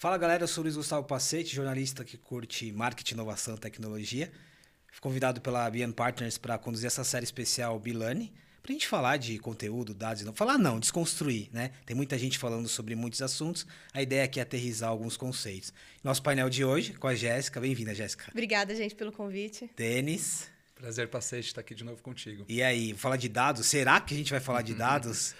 Fala 0.00 0.16
galera, 0.16 0.44
eu 0.44 0.46
sou 0.46 0.62
o 0.62 0.64
Luiz 0.64 0.76
Gustavo 0.76 1.04
Pacete, 1.04 1.56
jornalista 1.56 2.04
que 2.04 2.16
curte 2.16 2.70
marketing, 2.70 3.14
inovação 3.14 3.56
e 3.56 3.58
tecnologia. 3.58 4.30
Fui 4.92 5.00
convidado 5.00 5.40
pela 5.40 5.68
BN 5.68 5.92
Partners 5.92 6.38
para 6.38 6.56
conduzir 6.56 6.86
essa 6.86 7.02
série 7.02 7.24
especial 7.24 7.76
Bilani, 7.80 8.32
para 8.62 8.70
a 8.70 8.74
gente 8.74 8.86
falar 8.86 9.16
de 9.16 9.40
conteúdo, 9.40 9.92
dados, 9.92 10.22
não 10.22 10.32
falar 10.32 10.56
não, 10.56 10.78
desconstruir, 10.78 11.48
né? 11.52 11.72
Tem 11.84 11.96
muita 11.96 12.16
gente 12.16 12.38
falando 12.38 12.68
sobre 12.68 12.94
muitos 12.94 13.20
assuntos, 13.22 13.66
a 13.92 14.00
ideia 14.00 14.22
aqui 14.22 14.38
é 14.38 14.44
aterrizar 14.44 14.88
alguns 14.88 15.16
conceitos. 15.16 15.72
Nosso 16.04 16.22
painel 16.22 16.48
de 16.48 16.64
hoje 16.64 16.92
com 16.92 17.08
a 17.08 17.16
Jéssica, 17.16 17.60
bem-vinda 17.60 17.92
Jéssica. 17.92 18.26
Obrigada 18.30 18.76
gente 18.76 18.94
pelo 18.94 19.10
convite. 19.10 19.68
Denis. 19.76 20.48
Prazer, 20.76 21.08
Pacete, 21.08 21.48
estar 21.48 21.60
aqui 21.60 21.74
de 21.74 21.82
novo 21.82 22.00
contigo. 22.04 22.44
E 22.48 22.62
aí, 22.62 22.94
falar 22.94 23.16
de 23.16 23.28
dados, 23.28 23.66
será 23.66 24.00
que 24.00 24.14
a 24.14 24.16
gente 24.16 24.30
vai 24.30 24.38
falar 24.38 24.62
de 24.62 24.74
dados? 24.78 25.34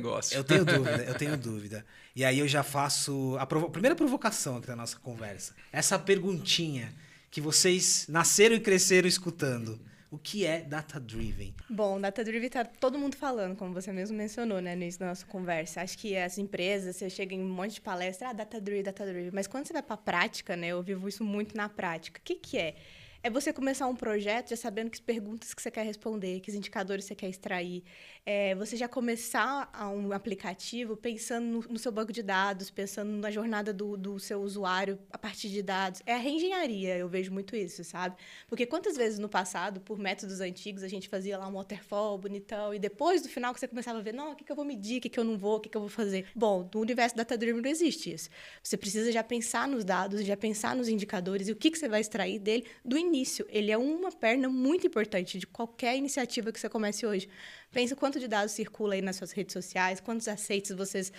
Negócio. 0.00 0.36
Eu 0.36 0.44
tenho 0.44 0.64
dúvida, 0.66 1.04
eu 1.04 1.14
tenho 1.14 1.36
dúvida. 1.36 1.86
E 2.14 2.24
aí 2.24 2.38
eu 2.38 2.48
já 2.48 2.62
faço 2.62 3.36
a 3.38 3.46
provo 3.46 3.70
primeira 3.70 3.94
provocação 3.94 4.56
aqui 4.56 4.66
da 4.66 4.76
nossa 4.76 4.98
conversa. 4.98 5.54
Essa 5.72 5.98
perguntinha 5.98 6.92
que 7.30 7.40
vocês 7.40 8.06
nasceram 8.08 8.56
e 8.56 8.60
cresceram 8.60 9.08
escutando. 9.08 9.78
O 10.10 10.16
que 10.16 10.46
é 10.46 10.62
data 10.62 10.98
driven? 10.98 11.54
Bom, 11.68 12.00
data 12.00 12.24
driven 12.24 12.48
tá 12.48 12.64
todo 12.64 12.98
mundo 12.98 13.14
falando, 13.14 13.54
como 13.54 13.74
você 13.74 13.92
mesmo 13.92 14.16
mencionou, 14.16 14.58
né, 14.58 14.74
no 14.74 14.82
início 14.82 14.98
da 14.98 15.08
nossa 15.08 15.26
conversa. 15.26 15.82
Acho 15.82 15.98
que 15.98 16.16
as 16.16 16.38
empresas, 16.38 16.96
você 16.96 17.10
chega 17.10 17.34
em 17.34 17.42
um 17.42 17.48
monte 17.48 17.74
de 17.74 17.82
palestra, 17.82 18.30
ah, 18.30 18.32
data 18.32 18.58
driven, 18.58 18.84
data 18.84 19.04
driven, 19.04 19.30
mas 19.34 19.46
quando 19.46 19.66
você 19.66 19.74
vai 19.74 19.82
para 19.82 19.94
a 19.94 19.98
prática, 19.98 20.56
né, 20.56 20.68
eu 20.68 20.82
vivo 20.82 21.06
isso 21.08 21.22
muito 21.22 21.54
na 21.54 21.68
prática. 21.68 22.18
O 22.18 22.22
que 22.22 22.36
que 22.36 22.56
é? 22.56 22.74
É 23.20 23.28
você 23.28 23.52
começar 23.52 23.88
um 23.88 23.96
projeto 23.96 24.50
já 24.50 24.56
sabendo 24.56 24.90
que 24.90 25.02
perguntas 25.02 25.52
que 25.52 25.60
você 25.60 25.72
quer 25.72 25.84
responder, 25.84 26.38
que 26.38 26.56
indicadores 26.56 27.04
você 27.04 27.16
quer 27.16 27.28
extrair. 27.28 27.82
É 28.24 28.54
você 28.54 28.76
já 28.76 28.86
começar 28.86 29.68
um 29.92 30.12
aplicativo 30.12 30.96
pensando 30.96 31.44
no, 31.44 31.60
no, 31.72 31.78
seu 31.78 31.90
banco 31.90 32.12
de 32.12 32.22
dados, 32.22 32.70
pensando 32.70 33.10
na 33.10 33.28
jornada 33.30 33.72
do, 33.72 33.96
do 33.96 34.20
seu 34.20 34.40
usuário 34.40 35.00
a 35.10 35.18
partir 35.18 35.48
de 35.48 35.62
dados. 35.62 36.00
É 36.06 36.14
a 36.14 36.16
reengenharia, 36.16 36.96
eu 36.96 37.08
vejo 37.08 37.32
muito 37.32 37.56
isso, 37.56 37.82
sabe? 37.82 38.16
Porque 38.46 38.64
quantas 38.64 38.96
vezes 38.96 39.18
no 39.18 39.28
passado, 39.28 39.80
por 39.80 39.98
métodos 39.98 40.40
antigos, 40.40 40.84
a 40.84 40.88
gente 40.88 41.08
fazia 41.08 41.36
lá 41.36 41.48
um 41.48 41.54
waterfall 41.54 42.18
bonitão 42.18 42.72
e 42.72 42.78
depois 42.78 43.20
do 43.20 43.28
final 43.28 43.52
que 43.52 43.58
você 43.58 43.66
começava 43.66 43.98
a 43.98 44.02
ver, 44.02 44.14
não, 44.14 44.32
o 44.32 44.36
que, 44.36 44.44
que 44.44 44.52
eu 44.52 44.56
vou 44.56 44.64
medir, 44.64 44.98
o 44.98 45.00
que, 45.00 45.08
que 45.08 45.18
eu 45.18 45.24
não 45.24 45.36
vou, 45.36 45.56
o 45.56 45.60
que, 45.60 45.68
que 45.68 45.76
eu 45.76 45.80
vou 45.80 45.90
fazer. 45.90 46.26
Bom, 46.36 46.68
no 46.72 46.80
universo 46.80 47.16
data-driven 47.16 47.60
não 47.60 47.70
existe 47.70 48.12
isso. 48.12 48.30
Você 48.62 48.76
precisa 48.76 49.10
já 49.10 49.24
pensar 49.24 49.66
nos 49.66 49.84
dados, 49.84 50.24
já 50.24 50.36
pensar 50.36 50.76
nos 50.76 50.88
indicadores 50.88 51.48
e 51.48 51.52
o 51.52 51.56
que, 51.56 51.70
que 51.70 51.78
você 51.78 51.88
vai 51.88 52.00
extrair 52.00 52.38
dele 52.38 52.64
do 52.84 52.96
início. 53.08 53.46
Ele 53.48 53.70
é 53.70 53.78
uma 53.78 54.12
perna 54.12 54.48
muito 54.48 54.86
importante 54.86 55.38
de 55.38 55.46
qualquer 55.46 55.96
iniciativa 55.96 56.52
que 56.52 56.60
você 56.60 56.68
comece 56.68 57.04
hoje. 57.04 57.28
Pensa 57.72 57.96
quanto 57.96 58.20
de 58.20 58.28
dados 58.28 58.52
circula 58.52 58.94
aí 58.94 59.02
nas 59.02 59.16
suas 59.16 59.32
redes 59.32 59.52
sociais, 59.52 60.00
quantos 60.00 60.28
aceites 60.28 60.70
vocês 60.72 61.12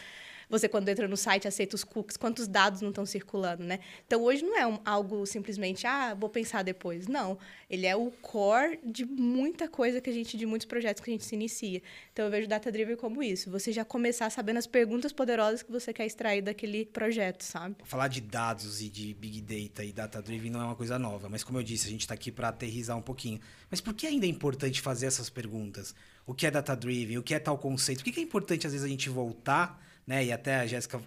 você 0.50 0.68
quando 0.68 0.90
entra 0.90 1.08
no 1.08 1.16
site 1.16 1.48
aceita 1.48 1.76
os 1.76 1.84
cookies, 1.84 2.18
quantos 2.18 2.48
dados 2.48 2.82
não 2.82 2.90
estão 2.90 3.06
circulando, 3.06 3.64
né? 3.64 3.80
Então 4.08 4.22
hoje 4.24 4.44
não 4.44 4.58
é 4.58 4.66
um, 4.66 4.80
algo 4.84 5.26
simplesmente, 5.26 5.86
ah, 5.86 6.16
vou 6.16 6.30
pensar 6.30 6.64
depois. 6.64 7.08
Não, 7.08 7.38
ele 7.70 7.86
é 7.86 7.96
o 7.96 8.10
core 8.22 8.80
de 8.84 9.06
muita 9.06 9.68
coisa 9.68 10.02
que 10.02 10.10
a 10.10 10.14
gente, 10.14 10.36
de 10.36 10.46
muitos 10.46 10.66
projetos 10.66 11.04
que 11.04 11.12
a 11.12 11.14
gente 11.14 11.24
se 11.24 11.36
inicia. 11.36 11.82
Então 12.12 12.26
eu 12.26 12.32
vejo 12.32 12.48
Data 12.48 12.72
Driven 12.72 12.96
como 12.96 13.22
isso, 13.22 13.52
você 13.52 13.72
já 13.72 13.86
começar 13.86 14.30
sabendo 14.30 14.58
as 14.58 14.66
perguntas 14.66 15.14
poderosas 15.14 15.62
que 15.62 15.72
você 15.72 15.94
quer 15.94 16.06
extrair 16.06 16.42
daquele 16.42 16.86
projeto, 16.86 17.44
sabe? 17.44 17.76
Falar 17.84 18.08
de 18.08 18.22
dados 18.22 18.82
e 18.82 18.90
de 18.90 19.14
Big 19.14 19.42
Data 19.42 19.84
e 19.84 19.94
Data 19.94 20.22
Driven 20.22 20.52
não 20.52 20.62
é 20.62 20.66
uma 20.66 20.76
coisa 20.76 20.98
nova, 20.98 21.30
mas 21.30 21.44
como 21.44 21.60
eu 21.60 21.64
disse, 21.64 21.88
a 21.88 21.92
gente 21.92 22.02
está 22.02 22.16
aqui 22.16 22.32
para 22.32 22.50
aterrizar 22.50 22.98
um 22.98 23.02
pouquinho. 23.02 23.40
Mas 23.70 23.80
por 23.80 23.94
que 23.94 24.08
ainda 24.08 24.26
é 24.26 24.30
importante 24.30 24.82
fazer 24.82 25.06
essas 25.06 25.30
perguntas? 25.30 25.94
O 26.26 26.34
que 26.34 26.48
é 26.48 26.52
Data 26.52 26.76
Driven? 26.76 27.18
O 27.18 27.24
que 27.24 27.34
é 27.34 27.40
tal 27.40 27.58
conceito? 27.58 28.04
Por 28.04 28.12
que 28.12 28.20
é 28.20 28.24
importante 28.24 28.66
às 28.66 28.74
vezes 28.74 28.86
a 28.86 28.90
gente 28.90 29.10
voltar 29.10 29.89
né? 30.10 30.26
E 30.26 30.32
até 30.32 30.56
a 30.56 30.66
Jéssica 30.66 31.00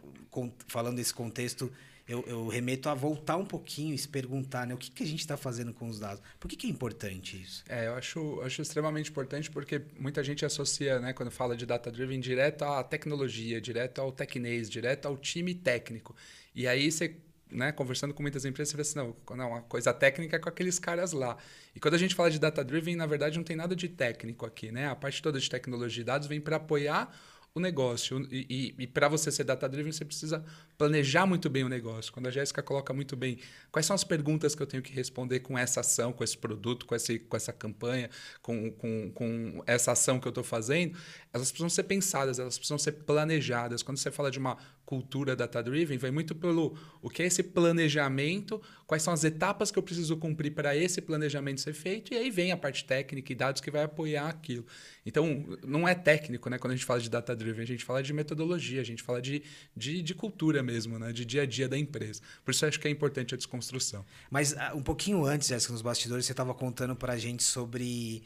falando 0.68 0.94
desse 0.94 1.12
contexto, 1.12 1.72
eu, 2.06 2.24
eu, 2.28 2.46
remeto 2.46 2.88
a 2.88 2.94
voltar 2.94 3.36
um 3.36 3.44
pouquinho 3.44 3.92
e 3.92 3.98
se 3.98 4.06
perguntar, 4.06 4.64
né? 4.64 4.74
O 4.74 4.78
que, 4.78 4.92
que 4.92 5.02
a 5.02 5.06
gente 5.06 5.18
está 5.18 5.36
fazendo 5.36 5.74
com 5.74 5.88
os 5.88 5.98
dados? 5.98 6.22
Por 6.38 6.48
que, 6.48 6.54
que 6.54 6.68
é 6.68 6.70
importante 6.70 7.42
isso? 7.42 7.64
É, 7.68 7.88
eu 7.88 7.94
acho, 7.94 8.40
acho 8.42 8.62
extremamente 8.62 9.10
importante 9.10 9.50
porque 9.50 9.82
muita 9.98 10.22
gente 10.22 10.44
associa, 10.44 11.00
né, 11.00 11.12
quando 11.12 11.32
fala 11.32 11.56
de 11.56 11.66
data-driven, 11.66 12.20
direto 12.20 12.62
à 12.62 12.84
tecnologia, 12.84 13.60
direto 13.60 14.00
ao 14.00 14.12
tecnês, 14.12 14.70
direto 14.70 15.06
ao 15.06 15.16
time 15.16 15.52
técnico. 15.52 16.14
E 16.54 16.68
aí 16.68 16.90
você 16.90 17.16
né, 17.50 17.72
conversando 17.72 18.14
com 18.14 18.22
muitas 18.22 18.44
empresas, 18.44 18.70
você 18.70 18.76
vê 18.76 18.82
assim, 18.82 18.98
não, 18.98 19.36
não, 19.36 19.56
a 19.56 19.62
coisa 19.62 19.92
técnica 19.92 20.36
é 20.36 20.38
com 20.38 20.48
aqueles 20.48 20.78
caras 20.78 21.12
lá. 21.12 21.36
E 21.74 21.80
quando 21.80 21.94
a 21.94 21.98
gente 21.98 22.14
fala 22.14 22.30
de 22.30 22.38
data-driven, 22.38 22.94
na 22.94 23.06
verdade, 23.06 23.36
não 23.36 23.44
tem 23.44 23.56
nada 23.56 23.74
de 23.74 23.88
técnico 23.88 24.46
aqui, 24.46 24.70
né? 24.70 24.86
A 24.86 24.94
parte 24.94 25.20
toda 25.20 25.40
de 25.40 25.50
tecnologia 25.50 26.02
de 26.02 26.04
dados 26.04 26.28
vem 26.28 26.40
para 26.40 26.56
apoiar 26.56 27.12
o 27.54 27.60
negócio. 27.60 28.26
E, 28.30 28.74
e, 28.78 28.82
e 28.84 28.86
para 28.86 29.08
você 29.08 29.30
ser 29.30 29.44
data-driven, 29.44 29.92
você 29.92 30.04
precisa 30.04 30.44
planejar 30.78 31.26
muito 31.26 31.50
bem 31.50 31.64
o 31.64 31.68
negócio. 31.68 32.12
Quando 32.12 32.26
a 32.28 32.30
Jéssica 32.30 32.62
coloca 32.62 32.92
muito 32.92 33.14
bem 33.16 33.38
quais 33.70 33.86
são 33.86 33.94
as 33.94 34.04
perguntas 34.04 34.54
que 34.54 34.62
eu 34.62 34.66
tenho 34.66 34.82
que 34.82 34.92
responder 34.92 35.40
com 35.40 35.58
essa 35.58 35.80
ação, 35.80 36.12
com 36.12 36.24
esse 36.24 36.36
produto, 36.36 36.86
com, 36.86 36.94
esse, 36.94 37.18
com 37.18 37.36
essa 37.36 37.52
campanha, 37.52 38.08
com, 38.40 38.70
com, 38.72 39.10
com 39.12 39.62
essa 39.66 39.92
ação 39.92 40.18
que 40.18 40.26
eu 40.26 40.30
estou 40.30 40.44
fazendo, 40.44 40.98
elas 41.32 41.50
precisam 41.50 41.68
ser 41.68 41.84
pensadas, 41.84 42.38
elas 42.38 42.56
precisam 42.56 42.78
ser 42.78 42.92
planejadas. 42.92 43.82
Quando 43.82 43.98
você 43.98 44.10
fala 44.10 44.30
de 44.30 44.38
uma 44.38 44.56
cultura 44.92 45.34
data-driven, 45.34 45.96
vai 45.96 46.10
muito 46.10 46.34
pelo 46.34 46.76
o 47.00 47.08
que 47.08 47.22
é 47.22 47.26
esse 47.26 47.42
planejamento, 47.42 48.60
quais 48.86 49.02
são 49.02 49.10
as 49.10 49.24
etapas 49.24 49.70
que 49.70 49.78
eu 49.78 49.82
preciso 49.82 50.18
cumprir 50.18 50.50
para 50.50 50.76
esse 50.76 51.00
planejamento 51.00 51.62
ser 51.62 51.72
feito, 51.72 52.12
e 52.12 52.16
aí 52.18 52.30
vem 52.30 52.52
a 52.52 52.58
parte 52.58 52.84
técnica 52.84 53.32
e 53.32 53.34
dados 53.34 53.62
que 53.62 53.70
vai 53.70 53.84
apoiar 53.84 54.28
aquilo. 54.28 54.66
Então, 55.06 55.46
não 55.66 55.88
é 55.88 55.94
técnico, 55.94 56.50
né? 56.50 56.58
Quando 56.58 56.74
a 56.74 56.76
gente 56.76 56.84
fala 56.84 57.00
de 57.00 57.08
data-driven, 57.08 57.62
a 57.62 57.66
gente 57.66 57.86
fala 57.86 58.02
de 58.02 58.12
metodologia, 58.12 58.82
a 58.82 58.84
gente 58.84 59.02
fala 59.02 59.22
de, 59.22 59.42
de, 59.74 60.02
de, 60.02 60.14
cultura 60.14 60.62
mesmo, 60.62 60.98
né? 60.98 61.10
De 61.10 61.24
dia 61.24 61.40
a 61.40 61.46
dia 61.46 61.66
da 61.66 61.78
empresa. 61.78 62.20
Por 62.44 62.50
isso, 62.50 62.66
acho 62.66 62.78
que 62.78 62.86
é 62.86 62.90
importante 62.90 63.32
a 63.32 63.38
desconstrução. 63.38 64.04
Mas 64.30 64.52
uh, 64.52 64.76
um 64.76 64.82
pouquinho 64.82 65.24
antes, 65.24 65.48
Jéssica, 65.48 65.72
nos 65.72 65.80
bastidores, 65.80 66.26
você 66.26 66.32
estava 66.32 66.52
contando 66.52 66.94
para 66.94 67.14
a 67.14 67.18
gente 67.18 67.42
sobre 67.42 68.22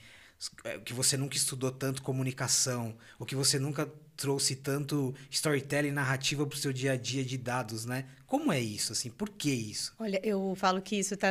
é, 0.65 0.79
que 0.79 0.93
você 0.93 1.17
nunca 1.17 1.37
estudou 1.37 1.71
tanto 1.71 2.03
comunicação, 2.03 2.97
ou 3.21 3.25
que 3.25 3.37
você 3.37 3.57
nunca 3.57 3.89
trouxe 4.17 4.57
tanto 4.57 5.15
storytelling 5.31 5.91
narrativa 5.91 6.47
para 6.47 6.57
o 6.57 6.59
seu 6.59 6.73
dia 6.73 6.93
a 6.93 6.97
dia 6.97 7.25
de 7.25 7.37
dados, 7.37 7.85
né? 7.85 8.07
Como 8.27 8.53
é 8.53 8.59
isso, 8.59 8.93
assim? 8.93 9.09
Por 9.09 9.29
que 9.31 9.51
isso? 9.51 9.95
Olha, 10.01 10.21
eu 10.25 10.55
falo 10.57 10.83
que 10.83 10.97
isso 10.97 11.15
está 11.15 11.29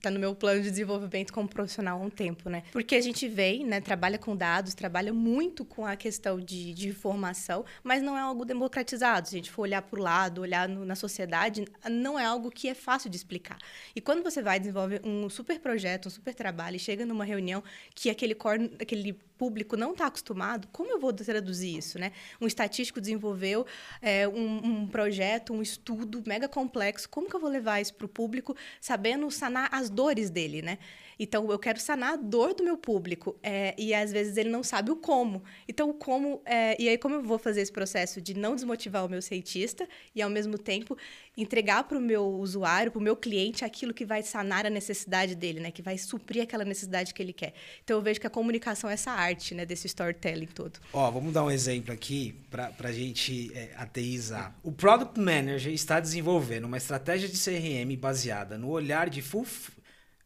tá 0.00 0.10
no 0.10 0.18
meu 0.18 0.34
plano 0.34 0.62
de 0.62 0.70
desenvolvimento 0.70 1.30
como 1.30 1.46
profissional 1.46 2.00
há 2.00 2.04
um 2.04 2.08
tempo, 2.08 2.48
né? 2.48 2.62
Porque 2.72 2.94
a 2.94 3.00
gente 3.02 3.28
vem, 3.28 3.66
né, 3.66 3.82
trabalha 3.82 4.18
com 4.18 4.34
dados, 4.34 4.72
trabalha 4.72 5.12
muito 5.12 5.62
com 5.62 5.84
a 5.84 5.94
questão 5.94 6.40
de, 6.40 6.72
de 6.72 6.88
informação, 6.88 7.66
mas 7.82 8.02
não 8.02 8.16
é 8.16 8.20
algo 8.20 8.46
democratizado. 8.46 9.28
Se 9.28 9.34
a 9.34 9.38
gente 9.38 9.50
for 9.50 9.62
olhar 9.62 9.82
para 9.82 10.00
o 10.00 10.02
lado, 10.02 10.40
olhar 10.40 10.66
no, 10.66 10.86
na 10.86 10.94
sociedade, 10.94 11.66
não 11.90 12.18
é 12.18 12.24
algo 12.24 12.50
que 12.50 12.66
é 12.68 12.74
fácil 12.74 13.10
de 13.10 13.16
explicar. 13.16 13.58
E 13.94 14.00
quando 14.00 14.22
você 14.22 14.40
vai 14.40 14.58
desenvolver 14.58 15.02
um 15.04 15.28
super 15.28 15.60
projeto, 15.60 16.06
um 16.06 16.10
super 16.10 16.34
trabalho, 16.34 16.76
e 16.76 16.78
chega 16.78 17.04
numa 17.04 17.24
reunião 17.26 17.62
que 17.94 18.08
aquele, 18.08 18.34
aquele 18.80 19.12
público 19.38 19.76
não 19.76 19.92
está 19.92 20.06
acostumado, 20.06 20.66
como 20.72 20.90
eu 20.90 20.98
vou 20.98 21.12
traduzir 21.12 21.78
isso, 21.78 21.98
né? 21.98 22.12
Um 22.40 22.46
estatístico 22.46 23.00
desenvolveu 23.00 23.64
é, 24.02 24.26
um, 24.26 24.56
um 24.64 24.86
projeto, 24.88 25.52
um 25.52 25.62
estudo 25.62 26.20
mega 26.38 26.48
complexo. 26.48 27.08
Como 27.08 27.28
que 27.28 27.34
eu 27.34 27.40
vou 27.40 27.50
levar 27.50 27.80
isso 27.80 27.94
para 27.94 28.06
o 28.06 28.08
público, 28.08 28.56
sabendo 28.80 29.28
sanar 29.30 29.68
as 29.72 29.90
dores 29.90 30.30
dele, 30.30 30.62
né? 30.62 30.78
Então, 31.18 31.50
eu 31.50 31.58
quero 31.58 31.80
sanar 31.80 32.14
a 32.14 32.16
dor 32.16 32.54
do 32.54 32.62
meu 32.62 32.76
público. 32.76 33.36
É, 33.42 33.74
e 33.76 33.92
às 33.92 34.12
vezes 34.12 34.36
ele 34.36 34.48
não 34.48 34.62
sabe 34.62 34.90
o 34.90 34.96
como. 34.96 35.42
Então, 35.66 35.90
o 35.90 35.94
como. 35.94 36.40
É, 36.44 36.80
e 36.80 36.88
aí, 36.88 36.96
como 36.96 37.16
eu 37.16 37.22
vou 37.22 37.38
fazer 37.38 37.60
esse 37.60 37.72
processo 37.72 38.20
de 38.20 38.34
não 38.34 38.54
desmotivar 38.54 39.04
o 39.04 39.08
meu 39.08 39.20
cientista 39.20 39.88
e, 40.14 40.22
ao 40.22 40.30
mesmo 40.30 40.56
tempo, 40.56 40.96
entregar 41.36 41.84
para 41.84 41.98
o 41.98 42.00
meu 42.00 42.24
usuário, 42.24 42.92
para 42.92 42.98
o 42.98 43.02
meu 43.02 43.16
cliente, 43.16 43.64
aquilo 43.64 43.92
que 43.92 44.04
vai 44.04 44.22
sanar 44.22 44.66
a 44.66 44.70
necessidade 44.70 45.34
dele, 45.34 45.60
né? 45.60 45.70
Que 45.70 45.82
vai 45.82 45.98
suprir 45.98 46.42
aquela 46.42 46.64
necessidade 46.64 47.12
que 47.12 47.22
ele 47.22 47.32
quer. 47.32 47.54
Então, 47.82 47.96
eu 47.96 48.02
vejo 48.02 48.20
que 48.20 48.26
a 48.26 48.30
comunicação 48.30 48.88
é 48.88 48.92
essa 48.92 49.10
arte, 49.10 49.54
né? 49.54 49.66
Desse 49.66 49.86
storytelling 49.86 50.46
todo. 50.46 50.78
Ó, 50.92 51.10
vamos 51.10 51.32
dar 51.32 51.44
um 51.44 51.50
exemplo 51.50 51.92
aqui 51.92 52.34
para 52.50 52.72
a 52.78 52.92
gente 52.92 53.50
é, 53.54 53.70
ateizar. 53.76 54.56
O 54.62 54.70
Product 54.70 55.18
Manager 55.18 55.72
está 55.72 55.98
desenvolvendo 55.98 56.66
uma 56.66 56.76
estratégia 56.76 57.28
de 57.28 57.38
CRM 57.38 57.96
baseada 57.98 58.56
no 58.56 58.68
olhar 58.68 59.08
de 59.08 59.22
full 59.22 59.44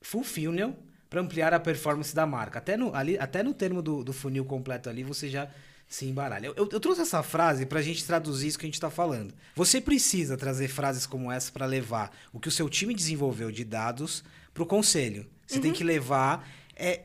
full 0.03 0.25
funnel 0.25 0.77
para 1.09 1.21
ampliar 1.21 1.53
a 1.55 1.61
performance 1.61 2.15
da 2.15 2.27
marca. 2.27 2.59
Até 2.59 2.77
no, 2.77 2.95
ali, 2.95 3.19
até 3.19 3.43
no 3.43 3.55
termo 3.55 3.83
do, 3.83 4.03
do 4.03 4.13
funil 4.13 4.45
completo 4.45 4.89
ali, 4.89 5.05
você 5.05 5.29
já 5.29 5.49
se 5.87 6.07
embaralha. 6.07 6.47
Eu, 6.47 6.55
eu, 6.57 6.69
eu 6.73 6.81
trouxe 6.81 7.03
essa 7.03 7.23
frase 7.23 7.67
para 7.67 7.79
a 7.79 7.83
gente 7.83 8.05
traduzir 8.05 8.49
isso 8.49 8.59
que 8.59 8.65
a 8.65 8.69
gente 8.69 8.75
está 8.75 8.91
falando. 8.91 9.35
Você 9.55 9.79
precisa 9.81 10.39
trazer 10.39 10.69
frases 10.69 11.07
como 11.07 11.31
essa 11.31 11.53
para 11.53 11.67
levar 11.67 12.11
o 12.33 12.41
que 12.41 12.49
o 12.49 12.51
seu 12.51 12.69
time 12.69 12.95
desenvolveu 12.95 13.53
de 13.53 13.63
dados 13.63 14.25
para 14.55 14.63
o 14.63 14.67
conselho. 14.67 15.27
Você 15.47 15.57
uhum. 15.57 15.63
tem 15.63 15.73
que 15.73 15.85
levar. 15.85 16.49
É, 16.75 17.03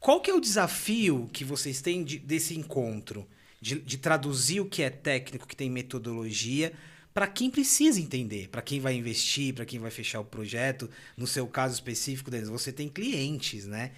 qual 0.00 0.20
que 0.20 0.30
é 0.30 0.34
o 0.34 0.40
desafio 0.40 1.30
que 1.32 1.44
vocês 1.44 1.80
têm 1.80 2.02
de, 2.02 2.18
desse 2.18 2.58
encontro? 2.58 3.28
De, 3.60 3.78
de 3.78 3.98
traduzir 3.98 4.60
o 4.60 4.66
que 4.66 4.82
é 4.82 4.90
técnico, 4.90 5.46
que 5.46 5.54
tem 5.54 5.70
metodologia, 5.70 6.72
para 7.12 7.26
quem 7.26 7.50
precisa 7.50 8.00
entender, 8.00 8.48
para 8.48 8.62
quem 8.62 8.80
vai 8.80 8.94
investir, 8.94 9.54
para 9.54 9.64
quem 9.64 9.78
vai 9.78 9.90
fechar 9.90 10.20
o 10.20 10.24
projeto. 10.24 10.88
No 11.16 11.26
seu 11.26 11.46
caso 11.46 11.74
específico, 11.74 12.30
você 12.46 12.72
tem 12.72 12.88
clientes, 12.88 13.66
né? 13.66 13.92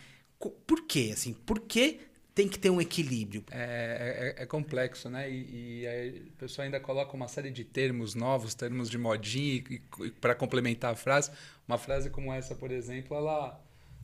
Por 0.67 0.87
quê? 0.87 1.11
Assim, 1.13 1.33
por 1.33 1.61
que 1.61 2.01
tem 2.35 2.49
que 2.49 2.59
ter 2.59 2.71
um 2.71 2.81
equilíbrio? 2.81 3.45
É, 3.51 4.35
é, 4.39 4.43
é 4.43 4.47
complexo, 4.47 5.11
né? 5.11 5.31
E, 5.31 5.83
e 5.83 5.87
a 5.87 6.39
pessoa 6.39 6.65
ainda 6.65 6.81
coloca 6.81 7.15
uma 7.15 7.29
série 7.29 7.51
de 7.51 7.65
termos 7.65 8.15
novos, 8.15 8.55
termos 8.55 8.89
de 8.89 8.97
modinha, 8.97 9.63
para 10.21 10.35
complementar 10.35 10.93
a 10.93 10.97
frase. 10.97 11.31
Uma 11.69 11.79
frase 11.79 12.09
como 12.11 12.33
essa, 12.33 12.55
por 12.55 12.71
exemplo, 12.71 13.17
ela 13.17 13.62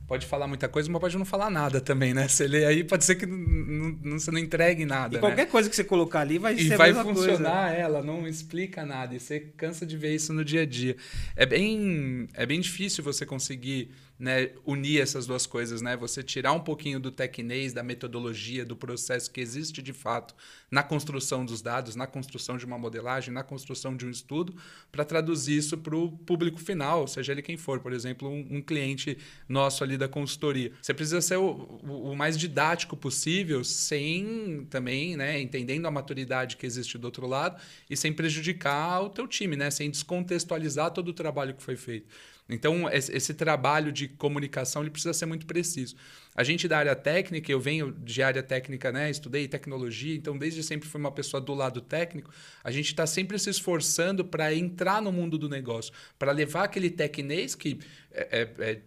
pode 0.09 0.25
falar 0.25 0.47
muita 0.47 0.67
coisa, 0.67 0.91
mas 0.91 0.99
pode 0.99 1.15
não 1.19 1.23
falar 1.23 1.51
nada 1.51 1.79
também, 1.79 2.15
né? 2.15 2.27
Você 2.27 2.47
lê 2.47 2.65
aí, 2.65 2.83
pode 2.83 3.05
ser 3.05 3.13
que 3.13 3.27
não, 3.27 3.95
não, 4.03 4.19
você 4.19 4.31
não 4.31 4.39
entregue 4.39 4.83
nada. 4.83 5.17
E 5.17 5.19
qualquer 5.19 5.45
né? 5.45 5.51
coisa 5.51 5.69
que 5.69 5.75
você 5.75 5.83
colocar 5.83 6.21
ali 6.21 6.39
vai 6.39 6.55
e 6.55 6.67
ser 6.67 6.77
vai 6.77 6.91
funcionar 6.91 7.67
coisa. 7.67 7.79
ela, 7.79 8.01
não 8.01 8.27
explica 8.27 8.83
nada. 8.83 9.13
E 9.13 9.19
você 9.19 9.39
cansa 9.55 9.85
de 9.85 9.95
ver 9.95 10.15
isso 10.15 10.33
no 10.33 10.43
dia 10.43 10.63
a 10.63 10.65
dia. 10.65 10.97
É 11.35 11.45
bem, 11.45 12.27
é 12.33 12.43
bem 12.43 12.59
difícil 12.59 13.03
você 13.03 13.23
conseguir 13.23 13.91
né, 14.19 14.51
unir 14.65 14.99
essas 14.99 15.25
duas 15.25 15.45
coisas, 15.45 15.81
né? 15.81 15.95
Você 15.95 16.21
tirar 16.21 16.51
um 16.51 16.59
pouquinho 16.59 16.99
do 16.99 17.09
tecnês, 17.09 17.71
da 17.71 17.81
metodologia, 17.81 18.65
do 18.65 18.75
processo 18.75 19.31
que 19.31 19.39
existe 19.39 19.81
de 19.81 19.93
fato 19.93 20.35
na 20.69 20.83
construção 20.83 21.45
dos 21.45 21.61
dados, 21.61 21.95
na 21.95 22.05
construção 22.05 22.57
de 22.57 22.65
uma 22.65 22.77
modelagem, 22.77 23.33
na 23.33 23.43
construção 23.43 23.95
de 23.95 24.05
um 24.05 24.09
estudo, 24.09 24.53
para 24.91 25.05
traduzir 25.05 25.57
isso 25.57 25.77
para 25.77 25.95
o 25.95 26.11
público 26.11 26.59
final, 26.59 27.07
seja 27.07 27.31
ele 27.31 27.41
quem 27.41 27.55
for, 27.55 27.79
por 27.79 27.93
exemplo, 27.93 28.27
um, 28.27 28.57
um, 28.57 28.61
cliente 28.61 29.17
nosso 29.47 29.85
ali 29.85 29.97
da 29.97 30.07
consultoria. 30.07 30.73
Você 30.81 30.93
precisa 30.93 31.21
ser 31.21 31.37
o, 31.37 31.79
o, 31.81 32.11
o 32.11 32.15
mais 32.15 32.37
didático 32.37 32.97
possível, 32.97 33.63
sem 33.63 34.67
também, 34.69 35.15
né, 35.15 35.39
entendendo 35.39 35.85
a 35.85 35.91
maturidade 35.91 36.57
que 36.57 36.65
existe 36.65 36.97
do 36.97 37.05
outro 37.05 37.25
lado 37.25 37.59
e 37.89 37.95
sem 37.95 38.11
prejudicar 38.11 39.01
o 39.01 39.09
teu 39.09 39.25
time, 39.25 39.55
né, 39.55 39.71
sem 39.71 39.89
descontextualizar 39.89 40.91
todo 40.91 41.07
o 41.07 41.13
trabalho 41.13 41.53
que 41.53 41.63
foi 41.63 41.77
feito. 41.77 42.09
Então, 42.49 42.89
esse 42.91 43.33
trabalho 43.33 43.91
de 43.91 44.07
comunicação 44.07 44.81
ele 44.81 44.89
precisa 44.89 45.13
ser 45.13 45.27
muito 45.27 45.45
preciso. 45.45 45.95
A 46.35 46.43
gente 46.43 46.67
da 46.67 46.77
área 46.77 46.95
técnica, 46.95 47.51
eu 47.51 47.59
venho 47.59 47.91
de 47.91 48.23
área 48.23 48.41
técnica, 48.41 48.91
né? 48.91 49.09
estudei 49.09 49.47
tecnologia, 49.47 50.15
então 50.15 50.37
desde 50.37 50.63
sempre 50.63 50.87
fui 50.87 50.99
uma 50.99 51.11
pessoa 51.11 51.39
do 51.39 51.53
lado 51.53 51.79
técnico. 51.79 52.31
A 52.63 52.71
gente 52.71 52.87
está 52.87 53.05
sempre 53.05 53.37
se 53.37 53.49
esforçando 53.49 54.25
para 54.25 54.53
entrar 54.53 55.01
no 55.01 55.11
mundo 55.11 55.37
do 55.37 55.47
negócio, 55.47 55.93
para 56.17 56.31
levar 56.31 56.63
aquele 56.63 56.89
tecnês 56.89 57.53
que 57.53 57.79
é, 58.11 58.49
é, 58.59 58.71
é 58.71 58.79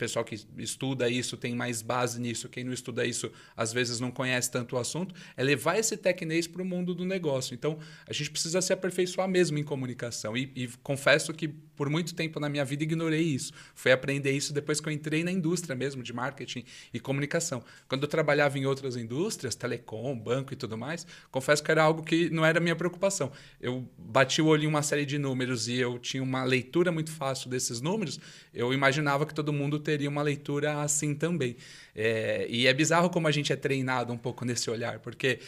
pessoal 0.00 0.24
que 0.24 0.34
estuda 0.56 1.10
isso 1.10 1.36
tem 1.36 1.54
mais 1.54 1.82
base 1.82 2.18
nisso, 2.18 2.48
quem 2.48 2.64
não 2.64 2.72
estuda 2.72 3.04
isso 3.04 3.30
às 3.54 3.70
vezes 3.70 4.00
não 4.00 4.10
conhece 4.10 4.50
tanto 4.50 4.76
o 4.76 4.78
assunto, 4.78 5.14
é 5.36 5.42
levar 5.42 5.78
esse 5.78 5.94
tecnês 5.94 6.46
para 6.46 6.62
o 6.62 6.64
mundo 6.64 6.94
do 6.94 7.04
negócio. 7.04 7.52
Então, 7.54 7.78
a 8.06 8.12
gente 8.12 8.30
precisa 8.30 8.62
se 8.62 8.72
aperfeiçoar 8.72 9.28
mesmo 9.28 9.58
em 9.58 9.62
comunicação. 9.62 10.34
E, 10.34 10.50
e, 10.56 10.68
confesso 10.82 11.34
que 11.34 11.48
por 11.80 11.88
muito 11.88 12.14
tempo 12.14 12.38
na 12.38 12.46
minha 12.50 12.62
vida 12.62 12.82
ignorei 12.82 13.22
isso. 13.22 13.54
Foi 13.74 13.90
aprender 13.90 14.32
isso 14.32 14.52
depois 14.52 14.82
que 14.82 14.86
eu 14.90 14.92
entrei 14.92 15.24
na 15.24 15.32
indústria 15.32 15.74
mesmo, 15.74 16.02
de 16.02 16.12
marketing 16.12 16.62
e 16.92 17.00
comunicação. 17.00 17.64
Quando 17.88 18.02
eu 18.02 18.08
trabalhava 18.08 18.58
em 18.58 18.66
outras 18.66 18.96
indústrias, 18.96 19.54
telecom, 19.54 20.14
banco 20.14 20.52
e 20.52 20.56
tudo 20.56 20.76
mais, 20.76 21.06
confesso 21.30 21.62
que 21.62 21.70
era 21.70 21.82
algo 21.82 22.02
que 22.02 22.28
não 22.28 22.44
era 22.44 22.60
minha 22.60 22.76
preocupação. 22.76 23.32
Eu 23.58 23.88
bati 23.96 24.42
o 24.42 24.46
olho 24.48 24.64
em 24.64 24.66
uma 24.66 24.82
série 24.82 25.06
de 25.06 25.16
números 25.16 25.68
e 25.68 25.76
eu 25.76 25.98
tinha 25.98 26.22
uma 26.22 26.44
leitura 26.44 26.92
muito 26.92 27.10
fácil 27.12 27.48
desses 27.48 27.80
números, 27.80 28.20
eu 28.52 28.74
imaginava 28.74 29.24
que 29.24 29.32
todo 29.32 29.50
mundo 29.50 29.78
teria 29.78 30.10
uma 30.10 30.20
leitura 30.20 30.82
assim 30.82 31.14
também. 31.14 31.56
É, 31.94 32.46
e 32.48 32.66
é 32.66 32.72
bizarro 32.72 33.10
como 33.10 33.26
a 33.28 33.30
gente 33.30 33.52
é 33.52 33.56
treinado 33.56 34.12
um 34.12 34.16
pouco 34.16 34.44
nesse 34.44 34.70
olhar, 34.70 35.00
porque 35.00 35.40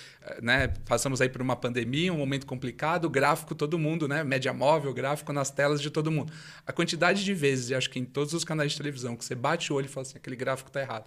né, 0.42 0.68
passamos 0.86 1.20
aí 1.20 1.28
por 1.28 1.40
uma 1.40 1.56
pandemia, 1.56 2.12
um 2.12 2.18
momento 2.18 2.46
complicado, 2.46 3.08
gráfico 3.08 3.54
todo 3.54 3.78
mundo, 3.78 4.06
né, 4.06 4.22
média 4.22 4.52
móvel, 4.52 4.92
gráfico 4.92 5.32
nas 5.32 5.50
telas 5.50 5.80
de 5.80 5.90
todo 5.90 6.10
mundo. 6.10 6.21
A 6.66 6.72
quantidade 6.72 7.24
de 7.24 7.34
vezes, 7.34 7.70
e 7.70 7.74
acho 7.74 7.90
que 7.90 7.98
em 7.98 8.04
todos 8.04 8.32
os 8.34 8.44
canais 8.44 8.72
de 8.72 8.78
televisão, 8.78 9.16
que 9.16 9.24
você 9.24 9.34
bate 9.34 9.72
o 9.72 9.76
olho 9.76 9.86
e 9.86 9.88
fala 9.88 10.06
assim, 10.06 10.16
aquele 10.16 10.36
gráfico 10.36 10.68
está 10.68 10.80
errado. 10.80 11.04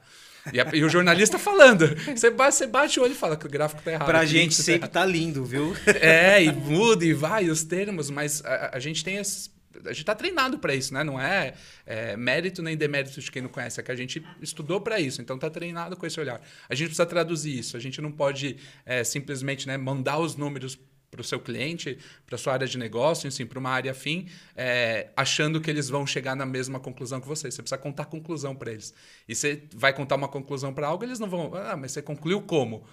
E, 0.53 0.59
a, 0.59 0.69
e, 0.73 0.83
o 0.83 0.89
jornalista 0.89 1.39
falando. 1.39 1.87
Você 2.15 2.29
bate, 2.29 2.55
você 2.55 2.67
bate 2.67 2.99
o 2.99 3.03
olho 3.03 3.13
e 3.13 3.15
fala 3.15 3.35
que 3.35 3.47
o 3.47 3.49
gráfico 3.49 3.79
está 3.79 3.91
errado. 3.91 4.05
Para 4.05 4.19
a 4.19 4.25
gente 4.25 4.53
sempre 4.53 4.87
tá, 4.87 4.99
tá 4.99 5.05
lindo, 5.05 5.43
viu? 5.43 5.75
É, 5.99 6.43
e 6.43 6.51
muda 6.51 7.03
e 7.05 7.13
vai 7.13 7.49
os 7.49 7.63
termos, 7.63 8.09
mas 8.09 8.43
a, 8.45 8.71
a 8.73 8.79
gente 8.79 9.03
tem 9.03 9.17
a 9.17 9.89
gente 9.89 10.01
está 10.01 10.15
treinado 10.15 10.57
para 10.59 10.73
isso, 10.73 10.93
né? 10.93 11.03
Não 11.03 11.19
é, 11.19 11.53
é, 11.85 12.15
mérito 12.15 12.61
nem 12.61 12.77
demérito 12.77 13.19
de 13.19 13.31
quem 13.31 13.41
não 13.41 13.49
conhece, 13.49 13.79
é 13.79 13.83
que 13.83 13.91
a 13.91 13.95
gente 13.95 14.23
estudou 14.41 14.79
para 14.79 14.99
isso, 14.99 15.21
então 15.21 15.35
está 15.35 15.49
treinado 15.49 15.97
com 15.97 16.05
esse 16.05 16.19
olhar. 16.19 16.41
A 16.69 16.75
gente 16.75 16.87
precisa 16.87 17.05
traduzir 17.05 17.57
isso, 17.59 17.75
a 17.75 17.79
gente 17.79 18.01
não 18.01 18.11
pode 18.11 18.57
é, 18.85 19.03
simplesmente 19.03 19.67
né, 19.67 19.77
mandar 19.77 20.19
os 20.19 20.35
números 20.35 20.77
para 21.09 21.21
o 21.21 21.23
seu 21.23 21.39
cliente, 21.39 21.97
para 22.25 22.37
sua 22.37 22.53
área 22.53 22.67
de 22.67 22.77
negócio, 22.77 23.27
enfim, 23.27 23.45
para 23.45 23.59
uma 23.59 23.69
área 23.69 23.91
afim, 23.91 24.27
é, 24.55 25.09
achando 25.15 25.61
que 25.61 25.69
eles 25.69 25.89
vão 25.89 26.05
chegar 26.05 26.35
na 26.35 26.45
mesma 26.45 26.79
conclusão 26.79 27.21
que 27.21 27.27
você. 27.27 27.49
Você 27.49 27.61
precisa 27.61 27.77
contar 27.77 28.05
conclusão 28.05 28.55
para 28.55 28.71
eles. 28.71 28.93
E 29.27 29.35
você 29.35 29.63
vai 29.73 29.93
contar 29.93 30.15
uma 30.15 30.27
conclusão 30.27 30.73
para 30.73 30.87
algo, 30.87 31.03
eles 31.03 31.19
não 31.19 31.29
vão. 31.29 31.53
Ah, 31.55 31.77
mas 31.77 31.91
você 31.91 32.01
concluiu 32.01 32.41
como? 32.41 32.85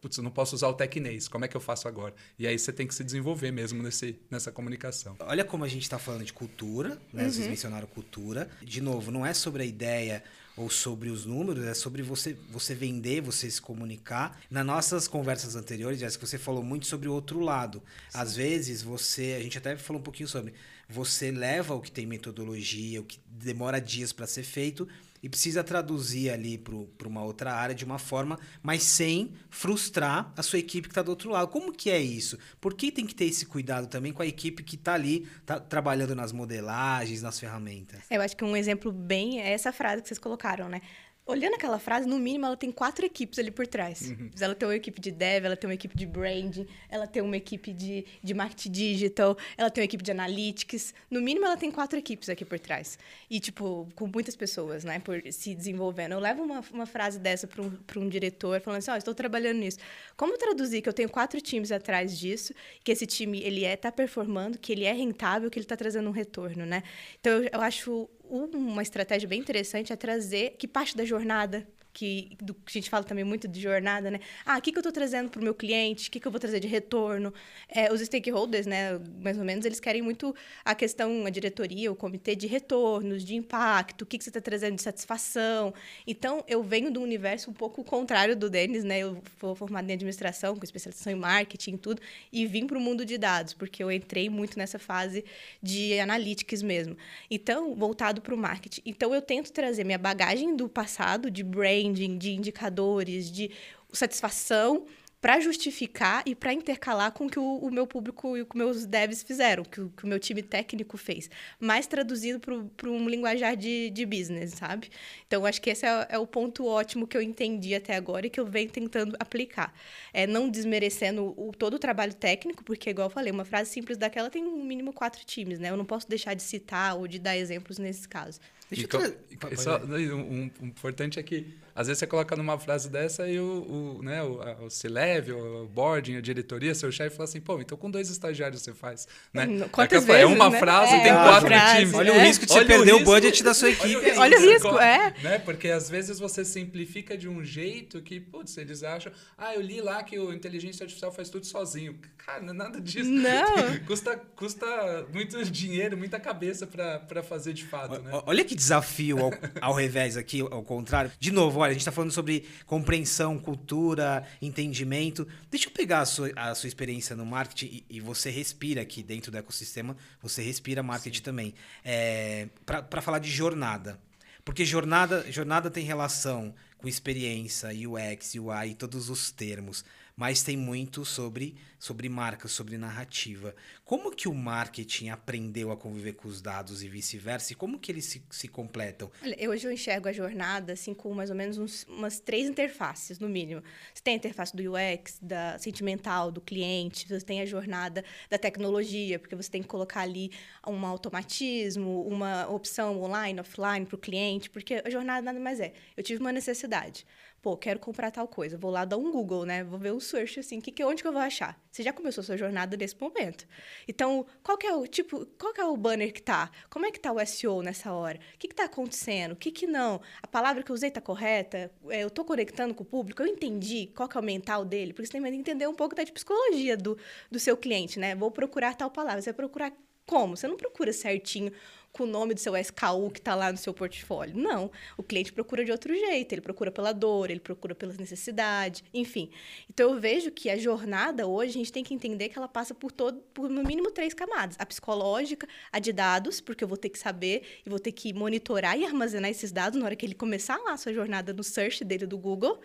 putz, 0.00 0.16
eu 0.16 0.24
não 0.24 0.30
posso 0.30 0.54
usar 0.54 0.68
o 0.68 0.74
tecnês, 0.74 1.28
como 1.28 1.44
é 1.44 1.48
que 1.48 1.56
eu 1.56 1.60
faço 1.60 1.88
agora? 1.88 2.14
E 2.38 2.46
aí 2.46 2.58
você 2.58 2.72
tem 2.72 2.86
que 2.86 2.94
se 2.94 3.04
desenvolver 3.04 3.50
mesmo 3.50 3.82
nesse, 3.82 4.18
nessa 4.30 4.52
comunicação. 4.52 5.16
Olha 5.20 5.44
como 5.44 5.64
a 5.64 5.68
gente 5.68 5.82
está 5.82 5.98
falando 5.98 6.24
de 6.24 6.32
cultura, 6.32 6.98
né? 7.12 7.24
Uhum. 7.24 7.30
Vocês 7.30 7.46
mencionaram 7.46 7.86
cultura. 7.86 8.48
De 8.62 8.80
novo, 8.80 9.10
não 9.10 9.24
é 9.24 9.34
sobre 9.34 9.62
a 9.62 9.66
ideia 9.66 10.22
ou 10.56 10.70
sobre 10.70 11.08
os 11.08 11.24
números, 11.24 11.64
é 11.64 11.74
sobre 11.74 12.02
você, 12.02 12.36
você 12.50 12.74
vender, 12.74 13.20
você 13.20 13.50
se 13.50 13.60
comunicar. 13.60 14.40
Nas 14.50 14.64
nossas 14.64 15.08
conversas 15.08 15.56
anteriores, 15.56 15.98
Jéssica, 15.98 16.26
você 16.26 16.38
falou 16.38 16.62
muito 16.62 16.86
sobre 16.86 17.08
o 17.08 17.12
outro 17.12 17.40
lado. 17.40 17.82
Sim. 18.08 18.18
Às 18.18 18.36
vezes 18.36 18.82
você, 18.82 19.36
a 19.38 19.42
gente 19.42 19.58
até 19.58 19.76
falou 19.76 20.00
um 20.00 20.04
pouquinho 20.04 20.28
sobre, 20.28 20.54
você 20.88 21.30
leva 21.30 21.74
o 21.74 21.80
que 21.80 21.90
tem 21.90 22.06
metodologia, 22.06 23.00
o 23.00 23.04
que 23.04 23.18
demora 23.28 23.80
dias 23.80 24.12
para 24.12 24.26
ser 24.26 24.44
feito 24.44 24.88
e 25.24 25.28
precisa 25.30 25.64
traduzir 25.64 26.28
ali 26.28 26.58
para 26.58 27.08
uma 27.08 27.24
outra 27.24 27.54
área 27.54 27.74
de 27.74 27.82
uma 27.82 27.98
forma, 27.98 28.38
mas 28.62 28.82
sem 28.82 29.32
frustrar 29.48 30.30
a 30.36 30.42
sua 30.42 30.58
equipe 30.58 30.86
que 30.86 30.92
está 30.92 31.00
do 31.00 31.08
outro 31.08 31.30
lado. 31.30 31.48
Como 31.48 31.72
que 31.72 31.88
é 31.88 31.98
isso? 31.98 32.38
Por 32.60 32.74
que 32.74 32.92
tem 32.92 33.06
que 33.06 33.14
ter 33.14 33.24
esse 33.24 33.46
cuidado 33.46 33.86
também 33.86 34.12
com 34.12 34.20
a 34.20 34.26
equipe 34.26 34.62
que 34.62 34.76
está 34.76 34.92
ali 34.92 35.26
tá 35.46 35.58
trabalhando 35.58 36.14
nas 36.14 36.30
modelagens, 36.30 37.22
nas 37.22 37.40
ferramentas? 37.40 38.02
Eu 38.10 38.20
acho 38.20 38.36
que 38.36 38.44
um 38.44 38.54
exemplo 38.54 38.92
bem 38.92 39.40
é 39.40 39.54
essa 39.54 39.72
frase 39.72 40.02
que 40.02 40.08
vocês 40.08 40.18
colocaram, 40.18 40.68
né? 40.68 40.82
Olhando 41.26 41.54
aquela 41.54 41.78
frase, 41.78 42.06
no 42.06 42.18
mínimo 42.18 42.44
ela 42.44 42.56
tem 42.56 42.70
quatro 42.70 43.04
equipes 43.04 43.38
ali 43.38 43.50
por 43.50 43.66
trás. 43.66 44.10
Uhum. 44.10 44.30
Ela 44.38 44.54
tem 44.54 44.68
uma 44.68 44.76
equipe 44.76 45.00
de 45.00 45.10
dev, 45.10 45.44
ela 45.44 45.56
tem 45.56 45.68
uma 45.68 45.74
equipe 45.74 45.96
de 45.96 46.04
branding, 46.04 46.66
ela 46.88 47.06
tem 47.06 47.22
uma 47.22 47.36
equipe 47.36 47.72
de, 47.72 48.04
de 48.22 48.34
marketing 48.34 48.70
digital, 48.70 49.36
ela 49.56 49.70
tem 49.70 49.82
uma 49.82 49.86
equipe 49.86 50.04
de 50.04 50.10
analytics. 50.10 50.92
No 51.10 51.20
mínimo 51.20 51.46
ela 51.46 51.56
tem 51.56 51.70
quatro 51.70 51.98
equipes 51.98 52.28
aqui 52.28 52.44
por 52.44 52.58
trás. 52.58 52.98
E, 53.30 53.40
tipo, 53.40 53.88
com 53.94 54.06
muitas 54.06 54.36
pessoas, 54.36 54.84
né, 54.84 54.98
por 54.98 55.22
se 55.32 55.54
desenvolvendo. 55.54 56.12
Eu 56.12 56.20
levo 56.20 56.42
uma, 56.42 56.62
uma 56.72 56.86
frase 56.86 57.18
dessa 57.18 57.46
para 57.46 57.62
um, 57.62 57.72
um 57.96 58.08
diretor, 58.08 58.60
falando 58.60 58.78
assim, 58.78 58.90
ó, 58.90 58.94
oh, 58.94 58.98
estou 58.98 59.14
trabalhando 59.14 59.58
nisso. 59.58 59.78
Como 60.16 60.36
traduzir 60.36 60.82
que 60.82 60.88
eu 60.88 60.92
tenho 60.92 61.08
quatro 61.08 61.40
times 61.40 61.72
atrás 61.72 62.18
disso, 62.18 62.52
que 62.82 62.92
esse 62.92 63.06
time, 63.06 63.40
ele 63.40 63.64
é, 63.64 63.76
tá 63.76 63.90
performando, 63.90 64.58
que 64.58 64.72
ele 64.72 64.84
é 64.84 64.92
rentável, 64.92 65.50
que 65.50 65.58
ele 65.58 65.64
está 65.64 65.76
trazendo 65.76 66.08
um 66.08 66.12
retorno, 66.12 66.66
né? 66.66 66.82
Então, 67.18 67.32
eu, 67.32 67.48
eu 67.50 67.60
acho 67.62 68.08
uma 68.28 68.82
estratégia 68.82 69.28
bem 69.28 69.40
interessante 69.40 69.92
é 69.92 69.96
trazer 69.96 70.56
que 70.58 70.66
parte 70.66 70.96
da 70.96 71.04
jornada 71.04 71.66
que 71.94 72.36
do, 72.42 72.54
a 72.66 72.70
gente 72.70 72.90
fala 72.90 73.04
também 73.04 73.24
muito 73.24 73.46
de 73.46 73.60
jornada, 73.60 74.10
né? 74.10 74.18
Ah, 74.44 74.58
o 74.58 74.60
que, 74.60 74.72
que 74.72 74.78
eu 74.78 74.80
estou 74.80 74.92
trazendo 74.92 75.30
para 75.30 75.40
o 75.40 75.44
meu 75.44 75.54
cliente? 75.54 76.08
O 76.08 76.10
que, 76.10 76.18
que 76.18 76.26
eu 76.26 76.32
vou 76.32 76.40
trazer 76.40 76.58
de 76.58 76.66
retorno? 76.66 77.32
É, 77.68 77.92
os 77.92 78.00
stakeholders, 78.00 78.66
né, 78.66 78.98
mais 79.22 79.38
ou 79.38 79.44
menos, 79.44 79.64
eles 79.64 79.78
querem 79.78 80.02
muito 80.02 80.34
a 80.64 80.74
questão, 80.74 81.24
a 81.24 81.30
diretoria, 81.30 81.90
o 81.90 81.96
comitê 81.96 82.34
de 82.34 82.48
retornos, 82.48 83.24
de 83.24 83.36
impacto, 83.36 84.02
o 84.02 84.06
que, 84.06 84.18
que 84.18 84.24
você 84.24 84.30
está 84.30 84.40
trazendo 84.40 84.74
de 84.74 84.82
satisfação. 84.82 85.72
Então, 86.06 86.44
eu 86.48 86.62
venho 86.62 86.90
um 86.98 87.02
universo 87.02 87.50
um 87.50 87.54
pouco 87.54 87.84
contrário 87.84 88.34
do 88.36 88.50
Denis, 88.50 88.82
né? 88.82 88.98
Eu 88.98 89.22
sou 89.38 89.54
formada 89.54 89.90
em 89.90 89.94
administração, 89.94 90.56
com 90.56 90.64
especialização 90.64 91.12
em 91.12 91.16
marketing 91.16 91.74
e 91.74 91.78
tudo, 91.78 92.02
e 92.32 92.44
vim 92.44 92.66
para 92.66 92.76
o 92.76 92.80
mundo 92.80 93.04
de 93.04 93.16
dados, 93.16 93.54
porque 93.54 93.82
eu 93.82 93.92
entrei 93.92 94.28
muito 94.28 94.58
nessa 94.58 94.78
fase 94.78 95.24
de 95.62 95.98
analytics 96.00 96.60
mesmo. 96.60 96.96
Então, 97.30 97.74
voltado 97.76 98.20
para 98.20 98.34
o 98.34 98.38
marketing. 98.38 98.82
Então, 98.84 99.14
eu 99.14 99.22
tento 99.22 99.52
trazer 99.52 99.84
minha 99.84 99.98
bagagem 99.98 100.56
do 100.56 100.68
passado, 100.68 101.30
de 101.30 101.44
brain, 101.44 101.83
branding, 101.84 102.18
de 102.18 102.32
indicadores, 102.32 103.30
de 103.30 103.50
satisfação 103.92 104.84
para 105.20 105.40
justificar 105.40 106.22
e 106.26 106.34
para 106.34 106.52
intercalar 106.52 107.10
com 107.12 107.24
o 107.24 107.30
que 107.30 107.38
o, 107.38 107.56
o, 107.56 107.70
meu 107.70 107.86
público 107.86 108.36
e 108.36 108.44
que 108.44 108.58
meus 108.58 108.84
devs 108.84 109.22
fizeram, 109.22 109.64
que 109.64 109.80
o 109.80 109.88
que 109.88 110.04
o 110.04 110.06
meu 110.06 110.20
time 110.20 110.42
técnico 110.42 110.98
fez, 110.98 111.30
mas 111.58 111.86
traduzido 111.86 112.38
para 112.38 112.90
um 112.90 113.08
linguajar 113.08 113.56
de, 113.56 113.88
de 113.88 114.04
business, 114.04 114.52
sabe? 114.52 114.90
Então, 115.26 115.46
acho 115.46 115.62
que 115.62 115.70
esse 115.70 115.86
é, 115.86 116.08
é, 116.10 116.18
o 116.18 116.26
ponto 116.26 116.66
ótimo 116.66 117.06
que 117.06 117.16
eu 117.16 117.22
entendi 117.22 117.74
até 117.74 117.96
agora 117.96 118.26
e 118.26 118.30
que 118.30 118.38
eu 118.38 118.44
venho 118.44 118.68
tentando 118.68 119.16
aplicar. 119.18 119.72
É 120.12 120.26
não 120.26 120.46
desmerecendo 120.46 121.32
o, 121.38 121.52
todo 121.52 121.74
o 121.74 121.78
trabalho 121.78 122.12
técnico, 122.12 122.62
porque, 122.62 122.90
igual 122.90 123.06
eu 123.06 123.10
falei, 123.10 123.32
uma 123.32 123.46
frase 123.46 123.70
simples 123.70 123.96
daquela 123.96 124.28
tem 124.28 124.44
no 124.44 124.62
mínimo 124.62 124.92
quatro 124.92 125.24
times, 125.24 125.58
né? 125.58 125.70
Eu 125.70 125.76
não 125.78 125.86
posso 125.86 126.06
deixar 126.06 126.34
de 126.34 126.42
citar 126.42 126.98
ou 126.98 127.08
de 127.08 127.18
dar 127.18 127.34
exemplos 127.34 127.78
nesses 127.78 128.04
casos. 128.04 128.42
Deixa 128.70 128.84
então, 128.86 129.00
eu 129.02 129.12
tra... 129.38 129.56
só, 129.56 129.78
um, 129.78 130.50
um 130.60 130.66
importante 130.66 131.18
é 131.18 131.22
que 131.22 131.46
às 131.76 131.88
vezes 131.88 131.98
você 131.98 132.06
coloca 132.06 132.36
numa 132.36 132.56
frase 132.58 132.88
dessa 132.88 133.28
e 133.28 133.38
o, 133.38 133.96
o, 133.98 134.02
né, 134.02 134.22
o, 134.22 134.64
o 134.66 134.70
C-Level, 134.70 135.64
o 135.64 135.66
boarding, 135.66 136.16
a 136.16 136.20
diretoria, 136.20 136.72
seu 136.74 136.90
chefe 136.92 137.16
fala 137.16 137.28
assim, 137.28 137.40
pô, 137.40 137.60
então 137.60 137.76
com 137.76 137.90
dois 137.90 138.08
estagiários 138.10 138.62
você 138.62 138.72
faz, 138.72 139.08
né? 139.32 139.68
Quantas 139.72 140.04
é, 140.04 140.06
vezes, 140.06 140.22
é 140.22 140.26
uma 140.26 140.48
né? 140.50 140.58
frase, 140.58 140.94
É, 140.94 141.02
tem 141.02 141.12
uma 141.12 141.24
quatro 141.24 141.48
frase, 141.48 141.78
times. 141.80 141.94
Olha 141.94 142.10
É. 142.10 142.16
o 142.16 142.20
risco 142.26 142.46
de 142.46 142.52
você 142.52 142.58
Olha 142.58 142.64
o 142.64 142.68
perder 142.68 142.92
o 142.92 142.98
risco. 142.98 143.10
budget 143.12 143.42
da 143.42 143.54
sua 143.54 143.70
equipe. 143.70 143.96
Olha, 143.96 144.20
Olha 144.20 144.38
o 144.38 144.40
risco, 144.40 144.78
é. 144.78 145.14
Né? 145.22 145.38
Porque 145.40 145.68
às 145.68 145.90
vezes 145.90 146.18
você 146.20 146.44
simplifica 146.44 147.18
de 147.18 147.28
um 147.28 147.42
jeito 147.44 148.00
que, 148.02 148.20
putz, 148.20 148.56
eles 148.56 148.84
acham, 148.84 149.12
ah, 149.36 149.52
eu 149.54 149.60
li 149.60 149.80
lá 149.80 150.02
que 150.04 150.16
o 150.18 150.32
inteligência 150.32 150.84
artificial 150.84 151.10
faz 151.12 151.28
tudo 151.28 151.44
sozinho. 151.44 151.98
Cara, 152.18 152.40
não 152.40 152.54
é 152.54 152.56
nada 152.56 152.80
disso. 152.80 153.10
Não. 153.10 153.78
custa, 153.84 154.16
custa 154.36 155.06
muito 155.12 155.44
dinheiro, 155.50 155.96
muita 155.96 156.20
cabeça 156.20 156.66
pra 156.68 157.22
fazer 157.22 157.52
de 157.52 157.64
fato, 157.64 158.00
né? 158.00 158.14
O- 158.14 158.22
Olha 158.26 158.44
que 158.44 158.53
desafio 158.54 159.18
ao, 159.18 159.32
ao 159.60 159.74
revés 159.74 160.16
aqui, 160.16 160.40
ao 160.40 160.62
contrário. 160.62 161.10
De 161.18 161.30
novo, 161.30 161.60
olha, 161.60 161.70
a 161.70 161.72
gente 161.72 161.80
está 161.80 161.92
falando 161.92 162.10
sobre 162.10 162.46
compreensão, 162.66 163.38
cultura, 163.38 164.26
entendimento. 164.40 165.26
Deixa 165.50 165.68
eu 165.68 165.72
pegar 165.72 166.00
a 166.00 166.06
sua, 166.06 166.30
a 166.36 166.54
sua 166.54 166.68
experiência 166.68 167.14
no 167.16 167.26
marketing 167.26 167.66
e, 167.66 167.96
e 167.96 168.00
você 168.00 168.30
respira 168.30 168.82
aqui 168.82 169.02
dentro 169.02 169.30
do 169.30 169.38
ecossistema, 169.38 169.96
você 170.22 170.42
respira 170.42 170.82
marketing 170.82 171.22
também. 171.22 171.54
É, 171.84 172.48
Para 172.64 173.02
falar 173.02 173.18
de 173.18 173.30
jornada. 173.30 173.98
Porque 174.44 174.64
jornada, 174.64 175.24
jornada 175.32 175.70
tem 175.70 175.84
relação 175.84 176.54
com 176.76 176.86
experiência, 176.86 177.70
UX, 177.70 178.34
UI 178.34 178.70
e 178.70 178.74
todos 178.74 179.08
os 179.08 179.30
termos. 179.30 179.84
Mas 180.16 180.44
tem 180.44 180.56
muito 180.56 181.04
sobre, 181.04 181.56
sobre 181.76 182.08
marca, 182.08 182.46
sobre 182.46 182.78
narrativa. 182.78 183.52
Como 183.84 184.12
que 184.14 184.28
o 184.28 184.34
marketing 184.34 185.08
aprendeu 185.08 185.72
a 185.72 185.76
conviver 185.76 186.12
com 186.12 186.28
os 186.28 186.40
dados 186.40 186.84
e 186.84 186.88
vice-versa? 186.88 187.52
E 187.52 187.56
como 187.56 187.80
que 187.80 187.90
eles 187.90 188.04
se, 188.04 188.22
se 188.30 188.46
completam? 188.46 189.10
Olha, 189.20 189.34
eu 189.42 189.50
hoje 189.50 189.66
eu 189.66 189.72
enxergo 189.72 190.08
a 190.08 190.12
jornada 190.12 190.74
assim 190.74 190.94
com 190.94 191.12
mais 191.12 191.30
ou 191.30 191.36
menos 191.36 191.58
uns- 191.58 191.84
umas 191.88 192.20
três 192.20 192.48
interfaces, 192.48 193.18
no 193.18 193.28
mínimo. 193.28 193.60
Você 193.92 194.02
tem 194.04 194.14
a 194.14 194.16
interface 194.16 194.54
do 194.54 194.62
UX, 194.72 195.18
da 195.20 195.58
sentimental, 195.58 196.30
do 196.30 196.40
cliente, 196.40 197.08
você 197.08 197.20
tem 197.20 197.40
a 197.40 197.46
jornada 197.46 198.04
da 198.30 198.38
tecnologia, 198.38 199.18
porque 199.18 199.34
você 199.34 199.50
tem 199.50 199.62
que 199.62 199.68
colocar 199.68 200.02
ali 200.02 200.30
um 200.64 200.86
automatismo, 200.86 202.06
uma 202.06 202.46
opção 202.48 203.02
online, 203.02 203.40
offline 203.40 203.84
para 203.84 203.96
o 203.96 203.98
cliente, 203.98 204.48
porque 204.48 204.80
a 204.84 204.90
jornada 204.90 205.22
nada 205.22 205.40
mais 205.40 205.58
é. 205.58 205.72
Eu 205.96 206.04
tive 206.04 206.20
uma 206.20 206.30
necessidade. 206.32 207.04
Pô, 207.44 207.58
quero 207.58 207.78
comprar 207.78 208.10
tal 208.10 208.26
coisa. 208.26 208.56
Vou 208.56 208.70
lá 208.70 208.86
dar 208.86 208.96
um 208.96 209.12
Google, 209.12 209.44
né? 209.44 209.62
Vou 209.62 209.78
ver 209.78 209.92
o 209.92 210.00
search 210.00 210.40
assim, 210.40 210.62
que, 210.62 210.72
que, 210.72 210.82
onde 210.82 211.02
que 211.02 211.06
eu 211.06 211.12
vou 211.12 211.20
achar? 211.20 211.62
Você 211.70 211.82
já 211.82 211.92
começou 211.92 212.22
a 212.22 212.24
sua 212.24 212.38
jornada 212.38 212.74
nesse 212.74 212.98
momento. 212.98 213.46
Então, 213.86 214.24
qual 214.42 214.56
que 214.56 214.66
é 214.66 214.74
o 214.74 214.86
tipo, 214.86 215.26
qual 215.38 215.52
que 215.52 215.60
é 215.60 215.64
o 215.66 215.76
banner 215.76 216.10
que 216.10 216.22
tá? 216.22 216.50
Como 216.70 216.86
é 216.86 216.90
que 216.90 216.98
tá 216.98 217.12
o 217.12 217.20
SEO 217.26 217.60
nessa 217.60 217.92
hora? 217.92 218.18
O 218.34 218.38
que 218.38 218.48
que 218.48 218.54
tá 218.54 218.64
acontecendo? 218.64 219.32
O 219.32 219.36
que 219.36 219.50
que 219.52 219.66
não? 219.66 220.00
A 220.22 220.26
palavra 220.26 220.62
que 220.62 220.70
eu 220.70 220.74
usei 220.74 220.90
tá 220.90 221.02
correta? 221.02 221.70
É, 221.90 222.02
Eu 222.02 222.08
tô 222.08 222.24
conectando 222.24 222.72
com 222.74 222.82
o 222.82 222.86
público? 222.86 223.20
Eu 223.22 223.26
entendi 223.26 223.88
qual 223.94 224.08
que 224.08 224.16
é 224.16 224.20
o 224.22 224.24
mental 224.24 224.64
dele? 224.64 224.94
Porque 224.94 225.06
você 225.06 225.12
tem 225.12 225.22
que 225.22 225.28
entender 225.36 225.66
um 225.66 225.74
pouco 225.74 225.94
da 225.94 226.02
psicologia 226.02 226.78
do, 226.78 226.96
do 227.30 227.38
seu 227.38 227.58
cliente, 227.58 227.98
né? 227.98 228.14
Vou 228.14 228.30
procurar 228.30 228.74
tal 228.74 228.90
palavra. 228.90 229.20
Você 229.20 229.32
vai 229.32 229.36
procurar 229.36 229.70
como? 230.06 230.34
Você 230.34 230.48
não 230.48 230.56
procura 230.56 230.94
certinho 230.94 231.52
com 231.94 232.02
o 232.02 232.06
nome 232.06 232.34
do 232.34 232.40
seu 232.40 232.56
SKU 232.56 233.08
que 233.12 233.20
está 233.20 233.36
lá 233.36 233.52
no 233.52 233.56
seu 233.56 233.72
portfólio. 233.72 234.36
Não. 234.36 234.68
O 234.96 235.02
cliente 235.02 235.32
procura 235.32 235.64
de 235.64 235.70
outro 235.70 235.94
jeito. 235.94 236.32
Ele 236.32 236.40
procura 236.40 236.70
pela 236.72 236.92
dor, 236.92 237.30
ele 237.30 237.38
procura 237.38 237.72
pela 237.72 237.94
necessidade, 237.94 238.82
enfim. 238.92 239.30
Então, 239.70 239.92
eu 239.92 240.00
vejo 240.00 240.32
que 240.32 240.50
a 240.50 240.58
jornada 240.58 241.24
hoje, 241.28 241.50
a 241.50 241.52
gente 241.52 241.72
tem 241.72 241.84
que 241.84 241.94
entender 241.94 242.28
que 242.28 242.36
ela 242.36 242.48
passa 242.48 242.74
por, 242.74 242.90
todo, 242.90 243.20
por 243.32 243.48
no 243.48 243.62
mínimo 243.62 243.92
três 243.92 244.12
camadas. 244.12 244.56
A 244.58 244.66
psicológica, 244.66 245.46
a 245.70 245.78
de 245.78 245.92
dados, 245.92 246.40
porque 246.40 246.64
eu 246.64 246.68
vou 246.68 246.76
ter 246.76 246.88
que 246.88 246.98
saber 246.98 247.60
e 247.64 247.70
vou 247.70 247.78
ter 247.78 247.92
que 247.92 248.12
monitorar 248.12 248.76
e 248.76 248.84
armazenar 248.84 249.30
esses 249.30 249.52
dados 249.52 249.78
na 249.78 249.86
hora 249.86 249.94
que 249.94 250.04
ele 250.04 250.14
começar 250.16 250.56
lá 250.58 250.72
a 250.72 250.76
sua 250.76 250.92
jornada 250.92 251.32
no 251.32 251.44
search 251.44 251.84
dele 251.84 252.06
do 252.06 252.18
Google. 252.18 252.60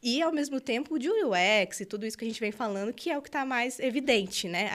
E, 0.00 0.22
ao 0.22 0.32
mesmo 0.32 0.60
tempo, 0.60 0.96
de 1.00 1.10
UX 1.10 1.80
e 1.80 1.84
tudo 1.84 2.06
isso 2.06 2.16
que 2.16 2.24
a 2.24 2.28
gente 2.28 2.38
vem 2.38 2.52
falando, 2.52 2.92
que 2.92 3.10
é 3.10 3.18
o 3.18 3.22
que 3.22 3.28
está 3.28 3.44
mais 3.44 3.80
evidente, 3.80 4.46
né? 4.46 4.70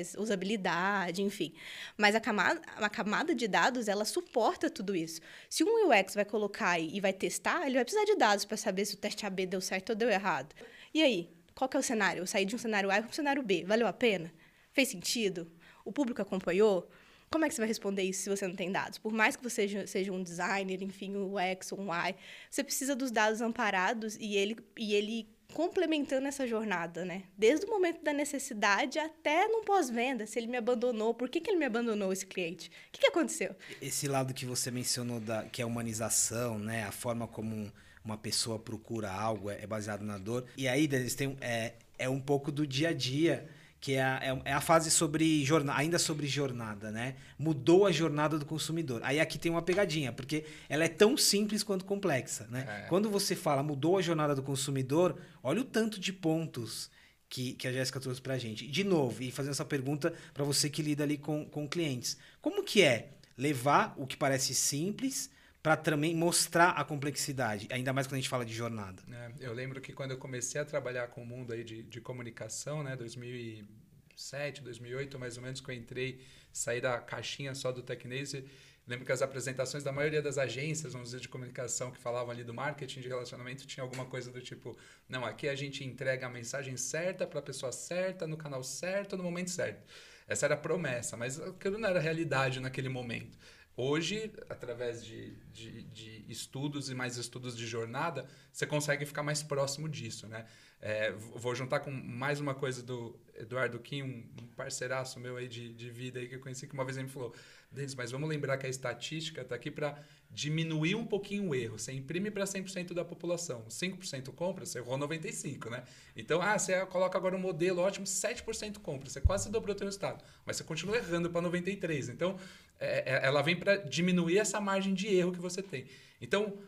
Es- 0.00 0.14
a 0.16 0.16
es- 0.16 0.16
usabilidade, 0.18 1.22
enfim. 1.22 1.52
Mas 1.96 2.14
a 2.14 2.20
camada, 2.20 2.60
a 2.76 2.88
camada 2.88 3.34
de 3.34 3.46
dados, 3.48 3.88
ela 3.88 4.04
suporta 4.04 4.68
tudo 4.70 4.94
isso. 4.96 5.20
Se 5.48 5.62
um 5.64 5.88
UX 5.90 6.14
vai 6.14 6.24
colocar 6.24 6.78
e 6.78 7.00
vai 7.00 7.12
testar, 7.12 7.64
ele 7.66 7.74
vai 7.74 7.84
precisar 7.84 8.04
de 8.04 8.16
dados 8.16 8.44
para 8.44 8.56
saber 8.56 8.84
se 8.84 8.94
o 8.94 8.98
teste 8.98 9.24
AB 9.26 9.46
deu 9.46 9.60
certo 9.60 9.90
ou 9.90 9.96
deu 9.96 10.08
errado. 10.08 10.54
E 10.94 11.02
aí? 11.02 11.30
Qual 11.54 11.68
que 11.68 11.76
é 11.76 11.80
o 11.80 11.82
cenário? 11.82 12.22
Eu 12.22 12.26
saí 12.26 12.44
de 12.46 12.54
um 12.54 12.58
cenário 12.58 12.90
A 12.90 12.94
para 12.94 13.08
um 13.08 13.12
cenário 13.12 13.42
B. 13.42 13.64
Valeu 13.64 13.86
a 13.86 13.92
pena? 13.92 14.32
Fez 14.72 14.88
sentido? 14.88 15.50
O 15.84 15.92
público 15.92 16.22
acompanhou? 16.22 16.88
Como 17.30 17.44
é 17.44 17.48
que 17.48 17.54
você 17.54 17.60
vai 17.60 17.68
responder 17.68 18.02
isso 18.02 18.22
se 18.22 18.30
você 18.30 18.46
não 18.46 18.54
tem 18.54 18.70
dados? 18.70 18.98
Por 18.98 19.12
mais 19.12 19.36
que 19.36 19.42
você 19.42 19.86
seja, 19.86 20.12
um 20.12 20.22
designer, 20.22 20.82
enfim, 20.82 21.16
um 21.16 21.34
UX 21.34 21.72
ou 21.72 21.80
um 21.80 21.88
UI, 21.90 22.14
você 22.50 22.62
precisa 22.64 22.94
dos 22.96 23.10
dados 23.10 23.40
amparados 23.40 24.16
e 24.16 24.36
ele, 24.36 24.56
e 24.78 24.94
ele 24.94 25.28
complementando 25.52 26.26
essa 26.26 26.46
jornada, 26.46 27.04
né? 27.04 27.24
Desde 27.36 27.66
o 27.66 27.70
momento 27.70 28.02
da 28.02 28.12
necessidade 28.12 28.98
até 28.98 29.46
no 29.48 29.62
pós-venda, 29.64 30.26
se 30.26 30.38
ele 30.38 30.46
me 30.46 30.56
abandonou, 30.56 31.14
por 31.14 31.28
que, 31.28 31.40
que 31.40 31.50
ele 31.50 31.58
me 31.58 31.64
abandonou, 31.66 32.12
esse 32.12 32.26
cliente? 32.26 32.68
O 32.88 32.92
que, 32.92 33.00
que 33.00 33.06
aconteceu? 33.06 33.54
Esse 33.80 34.08
lado 34.08 34.34
que 34.34 34.44
você 34.46 34.70
mencionou, 34.70 35.20
da, 35.20 35.44
que 35.44 35.60
é 35.60 35.64
a 35.64 35.66
humanização, 35.68 36.58
né? 36.58 36.84
A 36.84 36.92
forma 36.92 37.26
como 37.28 37.54
um- 37.54 37.70
uma 38.04 38.16
pessoa 38.18 38.58
procura 38.58 39.10
algo 39.12 39.48
é, 39.50 39.62
é 39.62 39.66
baseado 39.66 40.02
na 40.02 40.18
dor. 40.18 40.44
E 40.56 40.66
aí, 40.66 40.84
eles 40.84 41.14
têm, 41.14 41.36
é, 41.40 41.74
é 41.98 42.08
um 42.08 42.20
pouco 42.20 42.50
do 42.50 42.66
dia 42.66 42.88
a 42.88 42.92
dia, 42.92 43.48
que 43.82 43.94
é 43.94 44.02
a, 44.02 44.20
é- 44.22 44.42
é 44.50 44.52
a 44.52 44.60
fase 44.60 44.92
sobre 44.92 45.44
jornada, 45.44 45.76
ainda 45.76 45.98
sobre 45.98 46.28
jornada, 46.28 46.92
né? 46.92 47.16
Mudou 47.36 47.84
a 47.84 47.90
jornada 47.90 48.38
do 48.38 48.46
consumidor. 48.46 49.00
Aí 49.02 49.18
aqui 49.18 49.36
tem 49.36 49.50
uma 49.50 49.60
pegadinha, 49.60 50.12
porque 50.12 50.44
ela 50.68 50.84
é 50.84 50.88
tão 50.88 51.16
simples 51.16 51.64
quanto 51.64 51.84
complexa, 51.84 52.46
né? 52.48 52.84
É. 52.84 52.88
Quando 52.88 53.10
você 53.10 53.34
fala 53.34 53.60
mudou 53.60 53.98
a 53.98 54.00
jornada 54.00 54.36
do 54.36 54.42
consumidor, 54.42 55.18
olha 55.42 55.62
o 55.62 55.64
tanto 55.64 55.98
de 55.98 56.12
pontos 56.12 56.88
que, 57.28 57.54
que 57.54 57.66
a 57.66 57.72
Jéssica 57.72 57.98
trouxe 57.98 58.20
pra 58.22 58.38
gente. 58.38 58.68
De 58.68 58.84
novo, 58.84 59.20
e 59.20 59.32
fazendo 59.32 59.50
essa 59.50 59.64
pergunta 59.64 60.14
para 60.32 60.44
você 60.44 60.70
que 60.70 60.80
lida 60.80 61.02
ali 61.02 61.18
com, 61.18 61.44
com 61.44 61.68
clientes. 61.68 62.16
Como 62.40 62.62
que 62.62 62.82
é 62.82 63.08
levar 63.36 63.94
o 63.96 64.06
que 64.06 64.16
parece 64.16 64.54
simples 64.54 65.28
para 65.62 65.76
também 65.76 66.14
mostrar 66.14 66.70
a 66.70 66.84
complexidade, 66.84 67.68
ainda 67.70 67.92
mais 67.92 68.06
quando 68.06 68.14
a 68.14 68.16
gente 68.16 68.28
fala 68.28 68.44
de 68.44 68.52
jornada? 68.52 69.00
É, 69.08 69.32
eu 69.38 69.52
lembro 69.52 69.80
que 69.80 69.92
quando 69.92 70.10
eu 70.10 70.18
comecei 70.18 70.60
a 70.60 70.64
trabalhar 70.64 71.06
com 71.08 71.22
o 71.22 71.26
mundo 71.26 71.52
aí 71.52 71.62
de, 71.62 71.84
de 71.84 72.00
comunicação, 72.00 72.82
né, 72.82 72.96
2007, 72.96 74.60
2008, 74.60 75.18
mais 75.20 75.36
ou 75.36 75.42
menos, 75.42 75.60
que 75.60 75.70
eu 75.70 75.74
entrei, 75.74 76.20
saí 76.52 76.80
da 76.80 76.98
caixinha 76.98 77.54
só 77.54 77.70
do 77.70 77.80
Tecnase, 77.80 78.44
lembro 78.88 79.06
que 79.06 79.12
as 79.12 79.22
apresentações 79.22 79.84
da 79.84 79.92
maioria 79.92 80.20
das 80.20 80.36
agências, 80.36 80.94
vamos 80.94 81.10
dizer, 81.10 81.20
de 81.20 81.28
comunicação 81.28 81.92
que 81.92 81.98
falavam 81.98 82.32
ali 82.32 82.42
do 82.42 82.52
marketing 82.52 83.00
de 83.00 83.06
relacionamento, 83.06 83.64
tinha 83.64 83.84
alguma 83.84 84.04
coisa 84.04 84.32
do 84.32 84.40
tipo, 84.40 84.76
não, 85.08 85.24
aqui 85.24 85.48
a 85.48 85.54
gente 85.54 85.84
entrega 85.84 86.26
a 86.26 86.30
mensagem 86.30 86.76
certa 86.76 87.24
para 87.24 87.38
a 87.38 87.42
pessoa 87.42 87.70
certa, 87.70 88.26
no 88.26 88.36
canal 88.36 88.64
certo, 88.64 89.16
no 89.16 89.22
momento 89.22 89.50
certo. 89.50 89.86
Essa 90.26 90.46
era 90.46 90.54
a 90.54 90.58
promessa, 90.58 91.16
mas 91.16 91.38
aquilo 91.40 91.78
não 91.78 91.88
era 91.88 92.00
realidade 92.00 92.58
naquele 92.58 92.88
momento. 92.88 93.38
Hoje, 93.76 94.32
através 94.50 95.04
de, 95.04 95.30
de, 95.50 95.82
de 95.84 96.24
estudos 96.28 96.90
e 96.90 96.94
mais 96.94 97.16
estudos 97.16 97.56
de 97.56 97.66
jornada, 97.66 98.28
você 98.52 98.66
consegue 98.66 99.06
ficar 99.06 99.22
mais 99.22 99.42
próximo 99.42 99.88
disso, 99.88 100.26
né? 100.28 100.46
É, 100.84 101.12
vou 101.12 101.54
juntar 101.54 101.78
com 101.78 101.92
mais 101.92 102.40
uma 102.40 102.54
coisa 102.56 102.82
do 102.82 103.16
Eduardo 103.36 103.78
Kim, 103.78 104.02
um 104.02 104.24
um 104.52 104.54
parceiraço 104.56 105.18
meu 105.18 105.36
aí 105.36 105.48
de, 105.48 105.72
de 105.72 105.90
vida 105.90 106.18
aí 106.18 106.28
que 106.28 106.34
eu 106.34 106.40
conheci, 106.40 106.66
que 106.66 106.74
uma 106.74 106.84
vez 106.84 106.96
ele 106.96 107.06
me 107.06 107.12
falou, 107.12 107.32
Denis, 107.70 107.94
mas 107.94 108.10
vamos 108.10 108.28
lembrar 108.28 108.58
que 108.58 108.66
a 108.66 108.68
estatística 108.68 109.40
está 109.40 109.54
aqui 109.54 109.70
para 109.70 109.98
diminuir 110.30 110.94
um 110.94 111.06
pouquinho 111.06 111.48
o 111.48 111.54
erro. 111.54 111.78
Você 111.78 111.92
imprime 111.92 112.30
para 112.30 112.44
100% 112.44 112.92
da 112.92 113.04
população. 113.04 113.64
5% 113.68 114.32
compra, 114.34 114.66
você 114.66 114.78
errou 114.78 114.98
95%, 114.98 115.70
né? 115.70 115.84
Então, 116.14 116.42
ah, 116.42 116.58
você 116.58 116.84
coloca 116.86 117.16
agora 117.16 117.34
um 117.34 117.40
modelo 117.40 117.80
ótimo, 117.80 118.04
7% 118.04 118.78
compra. 118.78 119.08
Você 119.08 119.20
quase 119.20 119.50
dobrou 119.50 119.74
o 119.74 119.78
seu 119.78 119.86
resultado. 119.86 120.22
Mas 120.44 120.56
você 120.56 120.64
continua 120.64 120.96
errando 120.96 121.30
para 121.30 121.48
93%. 121.48 122.10
Então, 122.10 122.36
é, 122.78 123.14
é, 123.14 123.26
ela 123.26 123.40
vem 123.40 123.56
para 123.56 123.76
diminuir 123.76 124.38
essa 124.38 124.60
margem 124.60 124.92
de 124.92 125.06
erro 125.06 125.32
que 125.32 125.40
você 125.40 125.62
tem. 125.62 125.86
Então, 126.20 126.58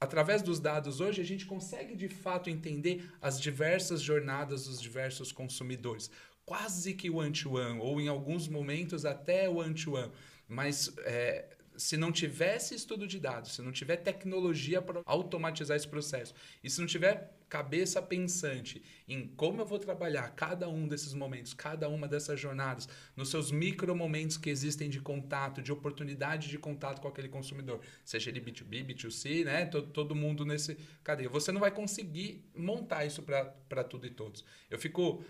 através 0.00 0.42
dos 0.42 0.60
dados 0.60 1.00
hoje, 1.00 1.20
a 1.20 1.24
gente 1.24 1.46
consegue 1.46 1.94
de 1.94 2.08
fato 2.08 2.50
entender 2.50 3.10
as 3.20 3.40
diversas 3.40 4.00
jornadas 4.00 4.66
dos 4.66 4.80
diversos 4.80 5.32
consumidores. 5.32 6.10
Quase 6.44 6.94
que 6.94 7.10
o 7.10 7.16
one-to-one, 7.16 7.80
ou 7.80 8.00
em 8.00 8.08
alguns 8.08 8.46
momentos 8.46 9.04
até 9.04 9.48
o 9.48 9.56
one-to-one. 9.56 10.12
Mas 10.48 10.92
é, 10.98 11.55
se 11.76 11.96
não 11.96 12.12
tivesse 12.12 12.74
estudo 12.74 13.06
de 13.06 13.18
dados, 13.18 13.54
se 13.54 13.62
não 13.62 13.72
tiver 13.72 13.96
tecnologia 13.96 14.80
para 14.80 15.02
automatizar 15.04 15.76
esse 15.76 15.88
processo, 15.88 16.34
e 16.62 16.70
se 16.70 16.80
não 16.80 16.86
tiver 16.86 17.36
cabeça 17.48 18.02
pensante 18.02 18.82
em 19.06 19.28
como 19.28 19.60
eu 19.60 19.66
vou 19.66 19.78
trabalhar 19.78 20.28
cada 20.30 20.68
um 20.68 20.88
desses 20.88 21.14
momentos, 21.14 21.54
cada 21.54 21.88
uma 21.88 22.08
dessas 22.08 22.40
jornadas, 22.40 22.88
nos 23.14 23.30
seus 23.30 23.52
micro 23.52 23.94
momentos 23.94 24.36
que 24.36 24.50
existem 24.50 24.90
de 24.90 25.00
contato, 25.00 25.62
de 25.62 25.70
oportunidade 25.70 26.48
de 26.48 26.58
contato 26.58 27.00
com 27.00 27.08
aquele 27.08 27.28
consumidor, 27.28 27.80
seja 28.04 28.30
ele 28.30 28.40
B2B, 28.40 28.84
B2C, 28.84 29.44
né? 29.44 29.66
Todo, 29.66 29.88
todo 29.88 30.14
mundo 30.14 30.44
nesse 30.44 30.76
cadeia. 31.04 31.28
Você 31.28 31.52
não 31.52 31.60
vai 31.60 31.70
conseguir 31.70 32.44
montar 32.54 33.04
isso 33.04 33.22
para 33.22 33.84
tudo 33.84 34.06
e 34.06 34.10
todos. 34.10 34.44
Eu 34.68 34.78
fico 34.78 35.24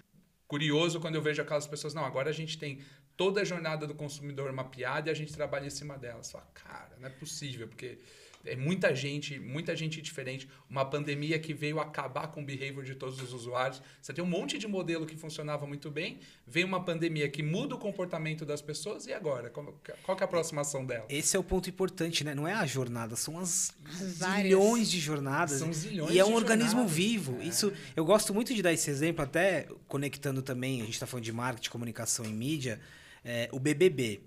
curioso 0.47 1.01
quando 1.01 1.17
eu 1.17 1.23
vejo 1.23 1.43
aquelas 1.43 1.67
pessoas, 1.67 1.93
não, 1.93 2.05
agora 2.05 2.31
a 2.31 2.33
gente 2.33 2.57
tem 2.57 2.81
toda 3.17 3.41
a 3.41 3.45
jornada 3.45 3.87
do 3.87 3.95
consumidor 3.95 4.53
mapeada 4.53 5.09
e 5.09 5.13
a 5.13 5.15
gente 5.15 5.33
trabalha 5.33 5.67
em 5.67 5.71
cima 5.71 5.97
delas. 5.97 6.31
Fala, 6.31 6.47
cara, 6.55 6.97
não 7.01 7.07
é 7.09 7.11
possível, 7.11 7.67
porque 7.67 7.99
é 8.47 8.55
muita 8.55 8.95
gente, 8.95 9.39
muita 9.39 9.75
gente 9.75 10.01
diferente. 10.01 10.49
Uma 10.71 10.85
pandemia 10.85 11.39
que 11.39 11.53
veio 11.53 11.81
acabar 11.81 12.29
com 12.29 12.43
o 12.43 12.45
behavior 12.45 12.85
de 12.85 12.95
todos 12.95 13.21
os 13.21 13.33
usuários. 13.33 13.83
Você 14.01 14.13
tem 14.13 14.23
um 14.23 14.27
monte 14.27 14.57
de 14.57 14.69
modelo 14.69 15.05
que 15.05 15.17
funcionava 15.17 15.67
muito 15.67 15.91
bem, 15.91 16.21
veio 16.47 16.67
uma 16.67 16.83
pandemia 16.83 17.29
que 17.29 17.43
muda 17.43 17.75
o 17.75 17.79
comportamento 17.79 18.47
das 18.47 18.63
pessoas 18.63 19.07
e 19.07 19.13
agora? 19.13 19.51
Qual, 19.51 19.75
qual 20.03 20.17
é 20.17 20.21
a 20.21 20.25
aproximação 20.25 20.87
dela? 20.87 21.07
Esse 21.09 21.37
é 21.37 21.41
o 21.41 21.45
ponto 21.45 21.69
importante, 21.69 22.23
né? 22.23 22.35
Não 22.35 22.47
é 22.47 22.53
a 22.53 22.65
jornada, 22.67 23.17
são 23.17 23.39
as 23.39 23.75
Várias. 24.19 24.43
zilhões 24.45 24.91
de 24.91 25.01
jornadas. 25.01 25.59
São 25.59 25.73
zilhões 25.73 26.15
e 26.15 26.21
é 26.21 26.25
de 26.25 26.31
um 26.31 26.35
organismo 26.35 26.71
jornadas. 26.71 26.93
vivo. 26.93 27.39
É. 27.41 27.45
Isso, 27.45 27.73
eu 27.97 28.05
gosto 28.05 28.33
muito 28.33 28.55
de 28.55 28.63
dar 28.63 28.73
esse 28.73 28.89
exemplo, 28.91 29.25
até 29.25 29.67
conectando 29.89 30.41
também, 30.41 30.83
a 30.83 30.85
gente 30.85 30.95
está 30.95 31.07
falando 31.07 31.25
de 31.25 31.33
marketing, 31.33 31.71
comunicação 31.71 32.25
e 32.25 32.33
mídia, 32.33 32.81
é, 33.27 33.49
o 33.53 33.59
BBB. 33.59 34.21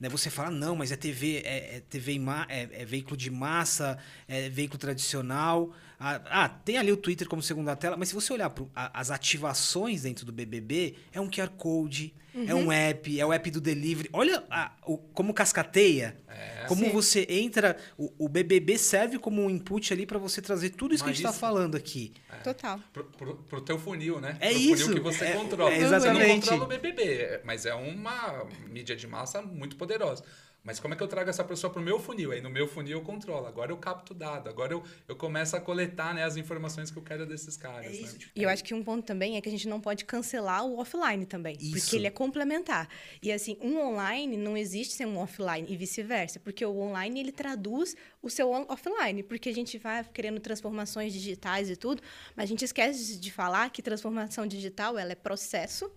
Né, 0.00 0.08
você 0.08 0.28
fala, 0.28 0.50
não, 0.50 0.74
mas 0.74 0.90
é 0.90 0.96
TV, 0.96 1.42
é, 1.44 1.76
é 1.76 1.80
TV 1.80 2.18
é, 2.48 2.68
é 2.72 2.84
veículo 2.84 3.16
de 3.16 3.30
massa, 3.30 3.98
é 4.26 4.48
veículo 4.48 4.78
tradicional. 4.78 5.72
Ah, 5.98 6.20
ah, 6.26 6.48
tem 6.48 6.76
ali 6.76 6.92
o 6.92 6.96
Twitter 6.96 7.26
como 7.26 7.42
segunda 7.42 7.74
tela, 7.74 7.96
mas 7.96 8.08
se 8.10 8.14
você 8.14 8.32
olhar 8.32 8.50
pro, 8.50 8.70
a- 8.74 9.00
as 9.00 9.10
ativações 9.10 10.02
dentro 10.02 10.26
do 10.26 10.32
BBB, 10.32 10.94
é 11.12 11.20
um 11.20 11.28
QR 11.30 11.48
Code, 11.56 12.14
é 12.46 12.54
um 12.54 12.70
app, 12.70 13.18
é 13.18 13.24
o 13.24 13.32
app 13.32 13.50
do 13.50 13.62
delivery. 13.62 14.10
Olha 14.12 14.44
a- 14.50 14.72
o- 14.86 14.98
como 14.98 15.32
cascateia. 15.32 16.18
É. 16.28 16.66
Como 16.68 16.84
Sim. 16.84 16.90
você 16.90 17.26
entra, 17.30 17.78
o, 17.96 18.12
o 18.18 18.28
BBB 18.28 18.76
serve 18.76 19.18
como 19.18 19.42
um 19.42 19.48
input 19.48 19.90
ali 19.90 20.04
para 20.04 20.18
você 20.18 20.42
trazer 20.42 20.70
tudo 20.70 20.94
isso 20.94 21.02
que 21.02 21.08
a 21.08 21.12
Mas 21.12 21.16
gente 21.16 21.26
está 21.26 21.38
falando 21.38 21.76
aqui. 21.78 22.12
Total. 22.44 22.78
Pro, 22.92 23.04
pro, 23.04 23.36
pro 23.36 23.60
teu 23.62 23.78
funil, 23.78 24.20
né? 24.20 24.36
É 24.38 24.50
pro 24.50 24.58
isso, 24.58 24.84
funil 24.84 24.96
que 24.98 25.02
você 25.02 25.24
é- 25.24 25.32
controla. 25.32 25.72
é 25.72 25.76
Você 25.78 25.80
não 25.88 25.96
exatamente. 25.96 26.40
controla 26.40 26.64
o 26.64 26.66
BBB, 26.66 27.40
mas 27.42 27.64
é 27.64 27.74
uma 27.74 28.46
mídia 28.68 28.94
de 28.94 29.06
massa 29.06 29.40
muito 29.40 29.76
poderosa. 29.76 30.22
Mas 30.66 30.80
como 30.80 30.92
é 30.92 30.96
que 30.96 31.02
eu 31.02 31.06
trago 31.06 31.30
essa 31.30 31.44
pessoa 31.44 31.72
pro 31.72 31.80
meu 31.80 32.00
funil? 32.00 32.32
Aí 32.32 32.40
no 32.40 32.50
meu 32.50 32.66
funil 32.66 32.98
eu 32.98 33.04
controlo. 33.04 33.46
Agora 33.46 33.70
eu 33.70 33.76
capto 33.76 34.12
dado. 34.12 34.48
Agora 34.48 34.72
eu, 34.72 34.82
eu 35.06 35.14
começo 35.14 35.54
a 35.54 35.60
coletar 35.60 36.12
né, 36.12 36.24
as 36.24 36.36
informações 36.36 36.90
que 36.90 36.98
eu 36.98 37.02
quero 37.02 37.24
desses 37.24 37.56
caras. 37.56 37.96
né? 37.96 38.08
E 38.34 38.42
eu 38.42 38.48
acho 38.48 38.64
que 38.64 38.74
um 38.74 38.82
ponto 38.82 39.06
também 39.06 39.36
é 39.36 39.40
que 39.40 39.48
a 39.48 39.52
gente 39.52 39.68
não 39.68 39.80
pode 39.80 40.04
cancelar 40.04 40.66
o 40.66 40.78
offline 40.78 41.24
também, 41.24 41.56
Isso. 41.60 41.70
porque 41.70 41.94
ele 41.94 42.08
é 42.08 42.10
complementar. 42.10 42.88
E 43.22 43.30
assim, 43.30 43.56
um 43.60 43.78
online 43.78 44.36
não 44.36 44.56
existe 44.56 44.94
sem 44.94 45.06
um 45.06 45.18
offline 45.18 45.66
e 45.68 45.76
vice-versa, 45.76 46.40
porque 46.40 46.66
o 46.66 46.76
online 46.76 47.20
ele 47.20 47.32
traduz 47.32 47.94
o 48.20 48.28
seu 48.28 48.50
offline, 48.50 49.22
porque 49.22 49.48
a 49.48 49.54
gente 49.54 49.78
vai 49.78 50.02
querendo 50.12 50.40
transformações 50.40 51.12
digitais 51.12 51.70
e 51.70 51.76
tudo, 51.76 52.02
mas 52.34 52.44
a 52.44 52.48
gente 52.48 52.64
esquece 52.64 53.16
de 53.16 53.30
falar 53.30 53.70
que 53.70 53.80
transformação 53.80 54.44
digital 54.44 54.98
ela 54.98 55.12
é 55.12 55.14
processo 55.14 55.88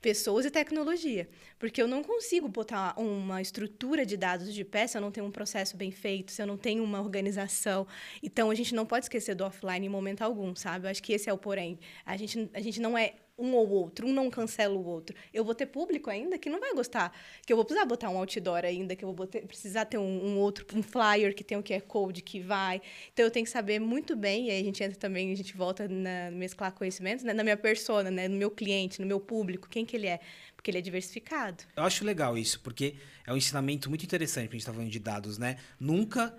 pessoas 0.00 0.44
e 0.44 0.50
tecnologia. 0.50 1.28
Porque 1.58 1.80
eu 1.80 1.88
não 1.88 2.02
consigo 2.02 2.48
botar 2.48 2.94
uma 2.98 3.40
estrutura 3.40 4.04
de 4.04 4.16
dados 4.16 4.52
de 4.52 4.64
pé 4.64 4.86
se 4.86 4.96
eu 4.96 5.00
não 5.00 5.10
tenho 5.10 5.26
um 5.26 5.30
processo 5.30 5.76
bem 5.76 5.90
feito, 5.90 6.32
se 6.32 6.42
eu 6.42 6.46
não 6.46 6.56
tenho 6.56 6.82
uma 6.82 7.00
organização. 7.00 7.86
Então, 8.22 8.50
a 8.50 8.54
gente 8.54 8.74
não 8.74 8.86
pode 8.86 9.06
esquecer 9.06 9.34
do 9.34 9.44
offline 9.44 9.86
em 9.86 9.88
momento 9.88 10.22
algum, 10.22 10.54
sabe? 10.54 10.86
Eu 10.86 10.90
acho 10.90 11.02
que 11.02 11.12
esse 11.12 11.28
é 11.28 11.32
o 11.32 11.38
porém. 11.38 11.78
A 12.04 12.16
gente, 12.16 12.50
a 12.52 12.60
gente 12.60 12.80
não 12.80 12.96
é 12.96 13.14
um 13.38 13.54
ou 13.54 13.68
outro, 13.68 14.06
um 14.06 14.12
não 14.12 14.30
cancela 14.30 14.74
o 14.74 14.84
outro. 14.84 15.14
Eu 15.32 15.44
vou 15.44 15.54
ter 15.54 15.66
público 15.66 16.08
ainda 16.08 16.38
que 16.38 16.48
não 16.48 16.58
vai 16.58 16.72
gostar, 16.72 17.12
que 17.44 17.52
eu 17.52 17.56
vou 17.56 17.64
precisar 17.64 17.84
botar 17.84 18.08
um 18.08 18.16
outdoor 18.16 18.64
ainda, 18.64 18.96
que 18.96 19.04
eu 19.04 19.08
vou 19.08 19.14
botar- 19.14 19.40
precisar 19.40 19.84
ter 19.84 19.98
um, 19.98 20.26
um 20.26 20.38
outro, 20.38 20.66
um 20.74 20.82
flyer 20.82 21.34
que 21.34 21.44
tem 21.44 21.56
o 21.58 21.62
QR 21.62 21.82
Code 21.82 22.22
que 22.22 22.40
vai. 22.40 22.80
Então 23.12 23.24
eu 23.24 23.30
tenho 23.30 23.44
que 23.44 23.50
saber 23.50 23.78
muito 23.78 24.16
bem, 24.16 24.46
e 24.46 24.50
aí 24.50 24.60
a 24.60 24.64
gente 24.64 24.82
entra 24.82 24.98
também, 24.98 25.32
a 25.32 25.36
gente 25.36 25.56
volta 25.56 25.86
na 25.86 26.30
mesclar 26.30 26.72
conhecimentos, 26.72 27.24
né? 27.24 27.32
na 27.32 27.42
minha 27.42 27.56
persona, 27.56 28.10
né? 28.10 28.28
no 28.28 28.36
meu 28.36 28.50
cliente, 28.50 29.00
no 29.00 29.06
meu 29.06 29.20
público, 29.20 29.68
quem 29.68 29.84
que 29.84 29.96
ele 29.96 30.06
é, 30.06 30.20
porque 30.56 30.70
ele 30.70 30.78
é 30.78 30.82
diversificado. 30.82 31.64
Eu 31.76 31.82
acho 31.82 32.04
legal 32.04 32.38
isso, 32.38 32.60
porque 32.60 32.94
é 33.26 33.32
um 33.32 33.36
ensinamento 33.36 33.88
muito 33.88 34.04
interessante, 34.04 34.44
porque 34.44 34.56
a 34.56 34.58
gente 34.58 34.62
está 34.62 34.72
falando 34.72 34.90
de 34.90 34.98
dados, 34.98 35.36
né? 35.38 35.58
Nunca 35.78 36.34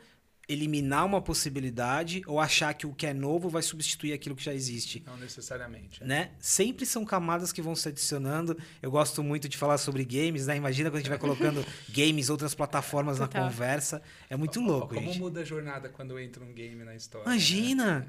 eliminar 0.49 1.05
uma 1.05 1.21
possibilidade 1.21 2.21
ou 2.25 2.39
achar 2.39 2.73
que 2.73 2.87
o 2.87 2.93
que 2.93 3.05
é 3.05 3.13
novo 3.13 3.49
vai 3.49 3.61
substituir 3.61 4.13
aquilo 4.13 4.35
que 4.35 4.43
já 4.43 4.53
existe. 4.53 5.03
Não 5.05 5.17
necessariamente. 5.17 6.01
Né? 6.03 6.31
Sempre 6.39 6.85
são 6.85 7.03
camadas 7.03 7.51
que 7.51 7.61
vão 7.61 7.75
se 7.75 7.89
adicionando. 7.89 8.57
Eu 8.81 8.89
gosto 8.89 9.21
muito 9.21 9.49
de 9.49 9.57
falar 9.57 9.77
sobre 9.77 10.05
games, 10.05 10.47
né? 10.47 10.55
Imagina 10.55 10.89
quando 10.89 10.95
a 10.95 10.99
gente 10.99 11.09
vai 11.09 11.17
colocando 11.17 11.65
games, 11.89 12.29
outras 12.29 12.55
plataformas 12.55 13.19
na 13.19 13.27
conversa. 13.27 14.01
É 14.29 14.37
muito 14.37 14.61
louco, 14.61 14.95
Como 14.95 15.07
gente. 15.07 15.19
muda 15.19 15.41
a 15.41 15.43
jornada 15.43 15.89
quando 15.89 16.17
entra 16.17 16.43
um 16.43 16.53
game 16.53 16.81
na 16.85 16.95
história? 16.95 17.25
Imagina! 17.25 17.99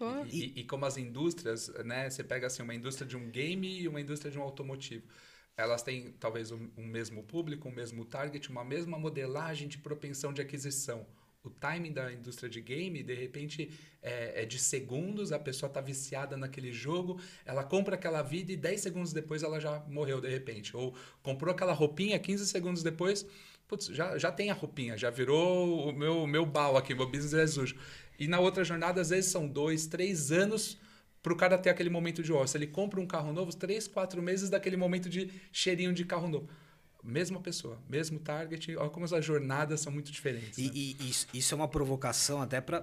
né? 0.00 0.26
E, 0.30 0.44
e- 0.44 0.60
e 0.60 0.64
como 0.64 0.86
as 0.86 0.96
indústrias, 0.96 1.68
né? 1.84 2.08
Você 2.08 2.22
pega 2.22 2.46
assim 2.46 2.62
uma 2.62 2.74
indústria 2.74 3.08
de 3.08 3.16
um 3.16 3.28
game 3.28 3.80
e 3.80 3.88
uma 3.88 4.00
indústria 4.00 4.30
de 4.30 4.38
um 4.38 4.42
automotivo. 4.42 5.02
Elas 5.56 5.82
têm 5.82 6.12
talvez 6.20 6.52
um, 6.52 6.68
um 6.76 6.86
mesmo 6.86 7.24
público, 7.24 7.68
um 7.68 7.72
mesmo 7.72 8.04
target, 8.04 8.48
uma 8.48 8.64
mesma 8.64 8.96
modelagem 8.96 9.66
de 9.66 9.78
propensão 9.78 10.32
de 10.32 10.40
aquisição. 10.40 11.04
O 11.44 11.50
timing 11.50 11.92
da 11.92 12.12
indústria 12.12 12.48
de 12.48 12.60
game, 12.60 13.02
de 13.02 13.14
repente, 13.14 13.70
é, 14.02 14.42
é 14.42 14.44
de 14.44 14.58
segundos, 14.58 15.30
a 15.30 15.38
pessoa 15.38 15.68
está 15.68 15.80
viciada 15.80 16.36
naquele 16.36 16.72
jogo, 16.72 17.20
ela 17.46 17.62
compra 17.62 17.94
aquela 17.94 18.22
vida 18.22 18.52
e 18.52 18.56
10 18.56 18.80
segundos 18.80 19.12
depois 19.12 19.42
ela 19.44 19.60
já 19.60 19.78
morreu 19.88 20.20
de 20.20 20.28
repente. 20.28 20.76
Ou 20.76 20.94
comprou 21.22 21.54
aquela 21.54 21.72
roupinha, 21.72 22.18
15 22.18 22.46
segundos 22.46 22.82
depois, 22.82 23.24
putz, 23.68 23.86
já, 23.86 24.18
já 24.18 24.32
tem 24.32 24.50
a 24.50 24.54
roupinha, 24.54 24.98
já 24.98 25.10
virou 25.10 25.88
o 25.88 25.92
meu, 25.92 26.26
meu 26.26 26.44
bal 26.44 26.76
aqui, 26.76 26.92
meu 26.92 27.08
business 27.08 27.34
é 27.34 27.46
sujo. 27.46 27.76
E 28.18 28.26
na 28.26 28.40
outra 28.40 28.64
jornada, 28.64 29.00
às 29.00 29.10
vezes 29.10 29.30
são 29.30 29.46
dois, 29.46 29.86
três 29.86 30.32
anos 30.32 30.76
para 31.22 31.32
o 31.32 31.36
cara 31.36 31.56
ter 31.56 31.70
aquele 31.70 31.90
momento 31.90 32.22
de 32.22 32.32
ócio. 32.32 32.56
Ele 32.56 32.66
compra 32.66 33.00
um 33.00 33.06
carro 33.06 33.32
novo, 33.32 33.54
três, 33.54 33.86
quatro 33.86 34.20
meses 34.20 34.50
daquele 34.50 34.76
momento 34.76 35.08
de 35.08 35.30
cheirinho 35.52 35.92
de 35.92 36.04
carro 36.04 36.28
novo. 36.28 36.48
Mesma 37.08 37.40
pessoa, 37.40 37.80
mesmo 37.88 38.18
target, 38.18 38.76
olha 38.76 38.90
como 38.90 39.04
as 39.06 39.24
jornadas 39.24 39.80
são 39.80 39.90
muito 39.90 40.12
diferentes. 40.12 40.58
E, 40.58 40.62
né? 40.62 40.70
e 40.74 40.96
isso, 41.08 41.26
isso 41.32 41.54
é 41.54 41.56
uma 41.56 41.68
provocação 41.68 42.42
até 42.42 42.60
para 42.60 42.82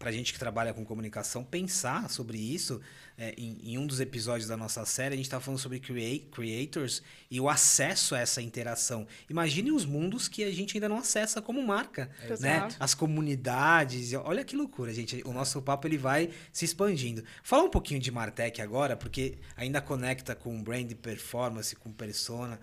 a 0.00 0.12
gente 0.12 0.32
que 0.32 0.38
trabalha 0.38 0.72
com 0.72 0.84
comunicação 0.84 1.42
pensar 1.42 2.08
sobre 2.10 2.38
isso. 2.38 2.80
É, 3.16 3.32
em, 3.38 3.58
em 3.62 3.78
um 3.78 3.86
dos 3.86 4.00
episódios 4.00 4.48
da 4.48 4.56
nossa 4.56 4.84
série, 4.84 5.14
a 5.14 5.16
gente 5.16 5.26
está 5.26 5.38
falando 5.40 5.60
sobre 5.60 5.78
crea- 5.78 6.20
creators 6.32 7.00
e 7.30 7.40
o 7.40 7.48
acesso 7.48 8.12
a 8.12 8.18
essa 8.18 8.42
interação. 8.42 9.06
Imagine 9.30 9.70
os 9.70 9.84
mundos 9.84 10.26
que 10.26 10.42
a 10.42 10.50
gente 10.50 10.76
ainda 10.76 10.88
não 10.88 10.98
acessa 10.98 11.40
como 11.40 11.64
marca. 11.64 12.10
Total. 12.26 12.38
Né? 12.40 12.68
As 12.80 12.92
comunidades. 12.92 14.12
Olha 14.14 14.44
que 14.44 14.56
loucura, 14.56 14.92
gente. 14.92 15.22
O 15.24 15.32
nosso 15.32 15.62
papo 15.62 15.86
ele 15.86 15.96
vai 15.96 16.30
se 16.52 16.64
expandindo. 16.64 17.22
Falar 17.42 17.62
um 17.62 17.70
pouquinho 17.70 18.00
de 18.00 18.10
Martech 18.10 18.60
agora, 18.60 18.96
porque 18.96 19.38
ainda 19.56 19.80
conecta 19.80 20.34
com 20.34 20.60
brand 20.60 20.92
performance, 20.94 21.76
com 21.76 21.92
persona. 21.92 22.58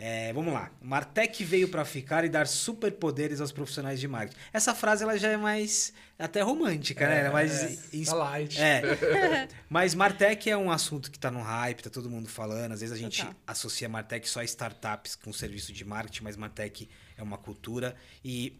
É, 0.00 0.32
vamos 0.32 0.54
lá. 0.54 0.70
Martech 0.80 1.42
veio 1.42 1.68
para 1.68 1.84
ficar 1.84 2.24
e 2.24 2.28
dar 2.28 2.46
superpoderes 2.46 3.40
aos 3.40 3.50
profissionais 3.50 3.98
de 3.98 4.06
marketing. 4.06 4.38
Essa 4.52 4.72
frase 4.72 5.02
ela 5.02 5.18
já 5.18 5.28
é 5.28 5.36
mais 5.36 5.92
até 6.16 6.40
romântica, 6.40 7.08
né? 7.08 7.18
Ela 7.18 7.28
é 7.28 7.32
mais 7.32 7.92
ins- 7.92 8.08
tá 8.08 8.14
light. 8.14 8.60
é. 8.60 9.48
Mas 9.68 9.96
Martech 9.96 10.48
é 10.48 10.56
um 10.56 10.70
assunto 10.70 11.10
que 11.10 11.18
tá 11.18 11.32
no 11.32 11.42
hype, 11.42 11.82
tá 11.82 11.90
todo 11.90 12.08
mundo 12.08 12.28
falando. 12.28 12.72
Às 12.72 12.80
vezes 12.80 12.94
a 12.94 12.98
gente 12.98 13.18
Total. 13.22 13.34
associa 13.44 13.88
Martech 13.88 14.28
só 14.28 14.38
a 14.38 14.44
startups 14.44 15.16
com 15.16 15.32
serviço 15.32 15.72
de 15.72 15.84
marketing, 15.84 16.22
mas 16.22 16.36
Martech 16.36 16.88
é 17.18 17.22
uma 17.22 17.36
cultura. 17.36 17.94
E 18.24 18.54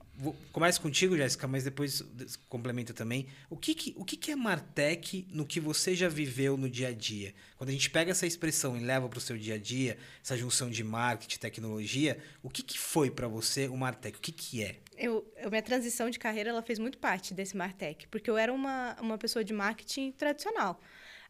começo 0.53 0.81
contigo, 0.81 1.17
Jéssica, 1.17 1.47
mas 1.47 1.63
depois 1.65 2.03
complementa 2.49 2.93
também. 2.93 3.27
O 3.49 3.57
que, 3.57 3.73
que, 3.75 3.95
o 3.97 4.05
que, 4.05 4.17
que 4.17 4.33
é 4.33 4.37
Martech 4.37 5.27
no 5.31 5.47
que 5.47 5.61
você 5.61 5.95
já 5.95 6.09
viveu 6.09 6.57
no 6.57 6.69
dia 6.69 6.89
a 6.89 6.93
dia? 6.93 7.33
Quando 7.57 7.71
a 7.71 7.73
gente 7.73 7.89
pega 7.89 8.11
essa 8.11 8.27
expressão 8.27 8.77
e 8.77 8.81
leva 8.81 9.09
para 9.09 9.19
o 9.19 9.21
seu 9.21 9.39
dia 9.39 9.55
a 9.55 9.59
dia, 9.59 9.97
essa 10.23 10.37
junção 10.37 10.69
de 10.69 10.83
marketing 10.83 11.37
e 11.37 11.39
tecnologia, 11.39 12.19
o 12.43 12.51
que, 12.51 12.63
que 12.63 12.79
foi 12.79 13.11
para 13.11 13.29
você 13.29 13.69
o 13.69 13.77
Martech? 13.77 14.19
O 14.19 14.21
que, 14.21 14.33
que 14.33 14.63
é? 14.63 14.81
Eu, 14.97 15.25
eu- 15.37 15.49
minha 15.49 15.63
transição 15.63 16.11
de 16.11 16.19
carreira 16.19 16.51
ela 16.51 16.63
fez 16.63 16.81
muito 16.81 16.99
parte 16.99 17.33
desse 17.33 17.57
Martech, 17.57 18.09
porque 18.09 18.29
eu 18.29 18.37
era 18.37 18.53
uma, 18.53 18.97
uma 19.01 19.17
pessoa 19.17 19.45
de 19.45 19.53
marketing 19.53 20.11
tradicional. 20.13 20.81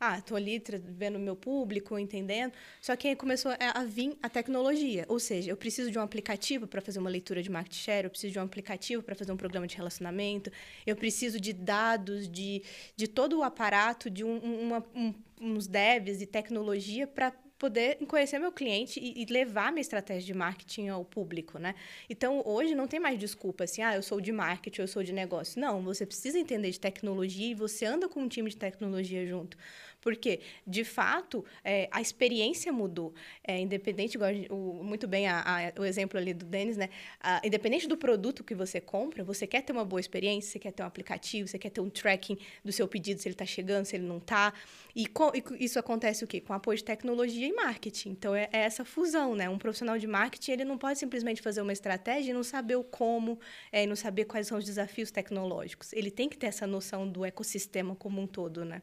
Ah, 0.00 0.18
estou 0.18 0.36
ali 0.36 0.62
vendo 0.96 1.18
meu 1.18 1.34
público, 1.34 1.98
entendendo. 1.98 2.52
Só 2.80 2.94
que 2.94 3.08
aí 3.08 3.16
começou 3.16 3.50
a, 3.58 3.82
vir 3.84 4.16
a 4.22 4.28
tecnologia. 4.28 5.04
Ou 5.08 5.18
seja, 5.18 5.50
eu 5.50 5.56
preciso 5.56 5.90
de 5.90 5.98
um 5.98 6.02
aplicativo 6.02 6.68
para 6.68 6.80
fazer 6.80 7.00
uma 7.00 7.10
leitura 7.10 7.42
de 7.42 7.50
market 7.50 7.74
share, 7.74 8.04
eu 8.04 8.10
preciso 8.10 8.32
de 8.32 8.38
um 8.38 8.42
aplicativo 8.42 9.02
para 9.02 9.16
fazer 9.16 9.32
um 9.32 9.36
programa 9.36 9.66
de 9.66 9.76
relacionamento, 9.76 10.52
eu 10.86 10.94
preciso 10.94 11.40
de 11.40 11.52
dados, 11.52 12.28
de, 12.28 12.62
de 12.94 13.08
todo 13.08 13.38
o 13.40 13.42
aparato, 13.42 14.08
de 14.08 14.22
um, 14.22 14.36
um- 14.36 14.60
uma- 14.68 14.86
um- 14.94 15.14
uns 15.40 15.66
devs 15.66 16.22
e 16.22 16.26
tecnologia 16.26 17.04
para 17.06 17.32
poder 17.58 17.96
conhecer 18.06 18.38
meu 18.38 18.52
cliente 18.52 19.00
e 19.02 19.24
levar 19.24 19.72
minha 19.72 19.80
estratégia 19.80 20.24
de 20.24 20.32
marketing 20.32 20.88
ao 20.90 21.04
público, 21.04 21.58
né? 21.58 21.74
Então, 22.08 22.40
hoje 22.46 22.72
não 22.72 22.86
tem 22.86 23.00
mais 23.00 23.18
desculpa 23.18 23.64
assim, 23.64 23.82
ah, 23.82 23.96
eu 23.96 24.02
sou 24.02 24.20
de 24.20 24.30
marketing, 24.30 24.82
eu 24.82 24.86
sou 24.86 25.02
de 25.02 25.12
negócio. 25.12 25.60
Não, 25.60 25.82
você 25.82 26.06
precisa 26.06 26.38
entender 26.38 26.70
de 26.70 26.78
tecnologia 26.78 27.48
e 27.50 27.54
você 27.54 27.84
anda 27.84 28.08
com 28.08 28.20
um 28.20 28.28
time 28.28 28.48
de 28.48 28.56
tecnologia 28.56 29.26
junto. 29.26 29.56
Porque, 30.00 30.40
de 30.66 30.84
fato, 30.84 31.44
é, 31.64 31.88
a 31.90 32.00
experiência 32.00 32.72
mudou. 32.72 33.12
É, 33.42 33.58
independente, 33.58 34.14
igual 34.14 34.30
o, 34.50 34.82
muito 34.84 35.08
bem 35.08 35.26
a, 35.26 35.40
a, 35.40 35.80
o 35.80 35.84
exemplo 35.84 36.18
ali 36.18 36.32
do 36.32 36.44
Denis, 36.44 36.76
né? 36.76 36.88
A, 37.20 37.40
independente 37.44 37.88
do 37.88 37.96
produto 37.96 38.44
que 38.44 38.54
você 38.54 38.80
compra, 38.80 39.24
você 39.24 39.46
quer 39.46 39.62
ter 39.62 39.72
uma 39.72 39.84
boa 39.84 40.00
experiência, 40.00 40.52
você 40.52 40.58
quer 40.58 40.72
ter 40.72 40.82
um 40.82 40.86
aplicativo, 40.86 41.48
você 41.48 41.58
quer 41.58 41.70
ter 41.70 41.80
um 41.80 41.90
tracking 41.90 42.38
do 42.64 42.72
seu 42.72 42.86
pedido, 42.86 43.20
se 43.20 43.28
ele 43.28 43.34
está 43.34 43.46
chegando, 43.46 43.84
se 43.84 43.96
ele 43.96 44.06
não 44.06 44.18
está. 44.18 44.52
E, 44.94 45.04
e, 45.04 45.64
isso 45.64 45.78
acontece 45.78 46.24
o 46.24 46.26
quê? 46.26 46.40
Com 46.40 46.52
apoio 46.52 46.78
de 46.78 46.84
tecnologia 46.84 47.46
e 47.46 47.52
marketing. 47.52 48.10
Então, 48.10 48.34
é, 48.34 48.48
é, 48.52 48.60
essa 48.60 48.84
fusão, 48.84 49.34
né? 49.34 49.48
Um 49.48 49.58
profissional 49.58 49.98
de 49.98 50.06
marketing, 50.06 50.52
ele 50.52 50.64
não 50.64 50.78
pode 50.78 50.98
simplesmente 50.98 51.42
fazer 51.42 51.60
uma 51.60 51.72
estratégia 51.72 52.30
e 52.30 52.34
não 52.34 52.44
saber 52.44 52.76
o 52.76 52.84
como, 52.84 53.38
é, 53.72 53.82
e 53.84 53.86
não 53.86 53.96
saber 53.96 54.24
quais 54.24 54.46
são 54.46 54.58
os 54.58 54.64
desafios 54.64 55.10
tecnológicos. 55.10 55.92
Ele 55.92 56.10
tem 56.10 56.28
que 56.28 56.36
ter 56.36 56.46
essa 56.46 56.66
noção 56.66 57.08
do 57.08 57.24
ecossistema 57.24 57.94
como 57.96 58.20
um 58.20 58.26
todo, 58.26 58.64
né? 58.64 58.82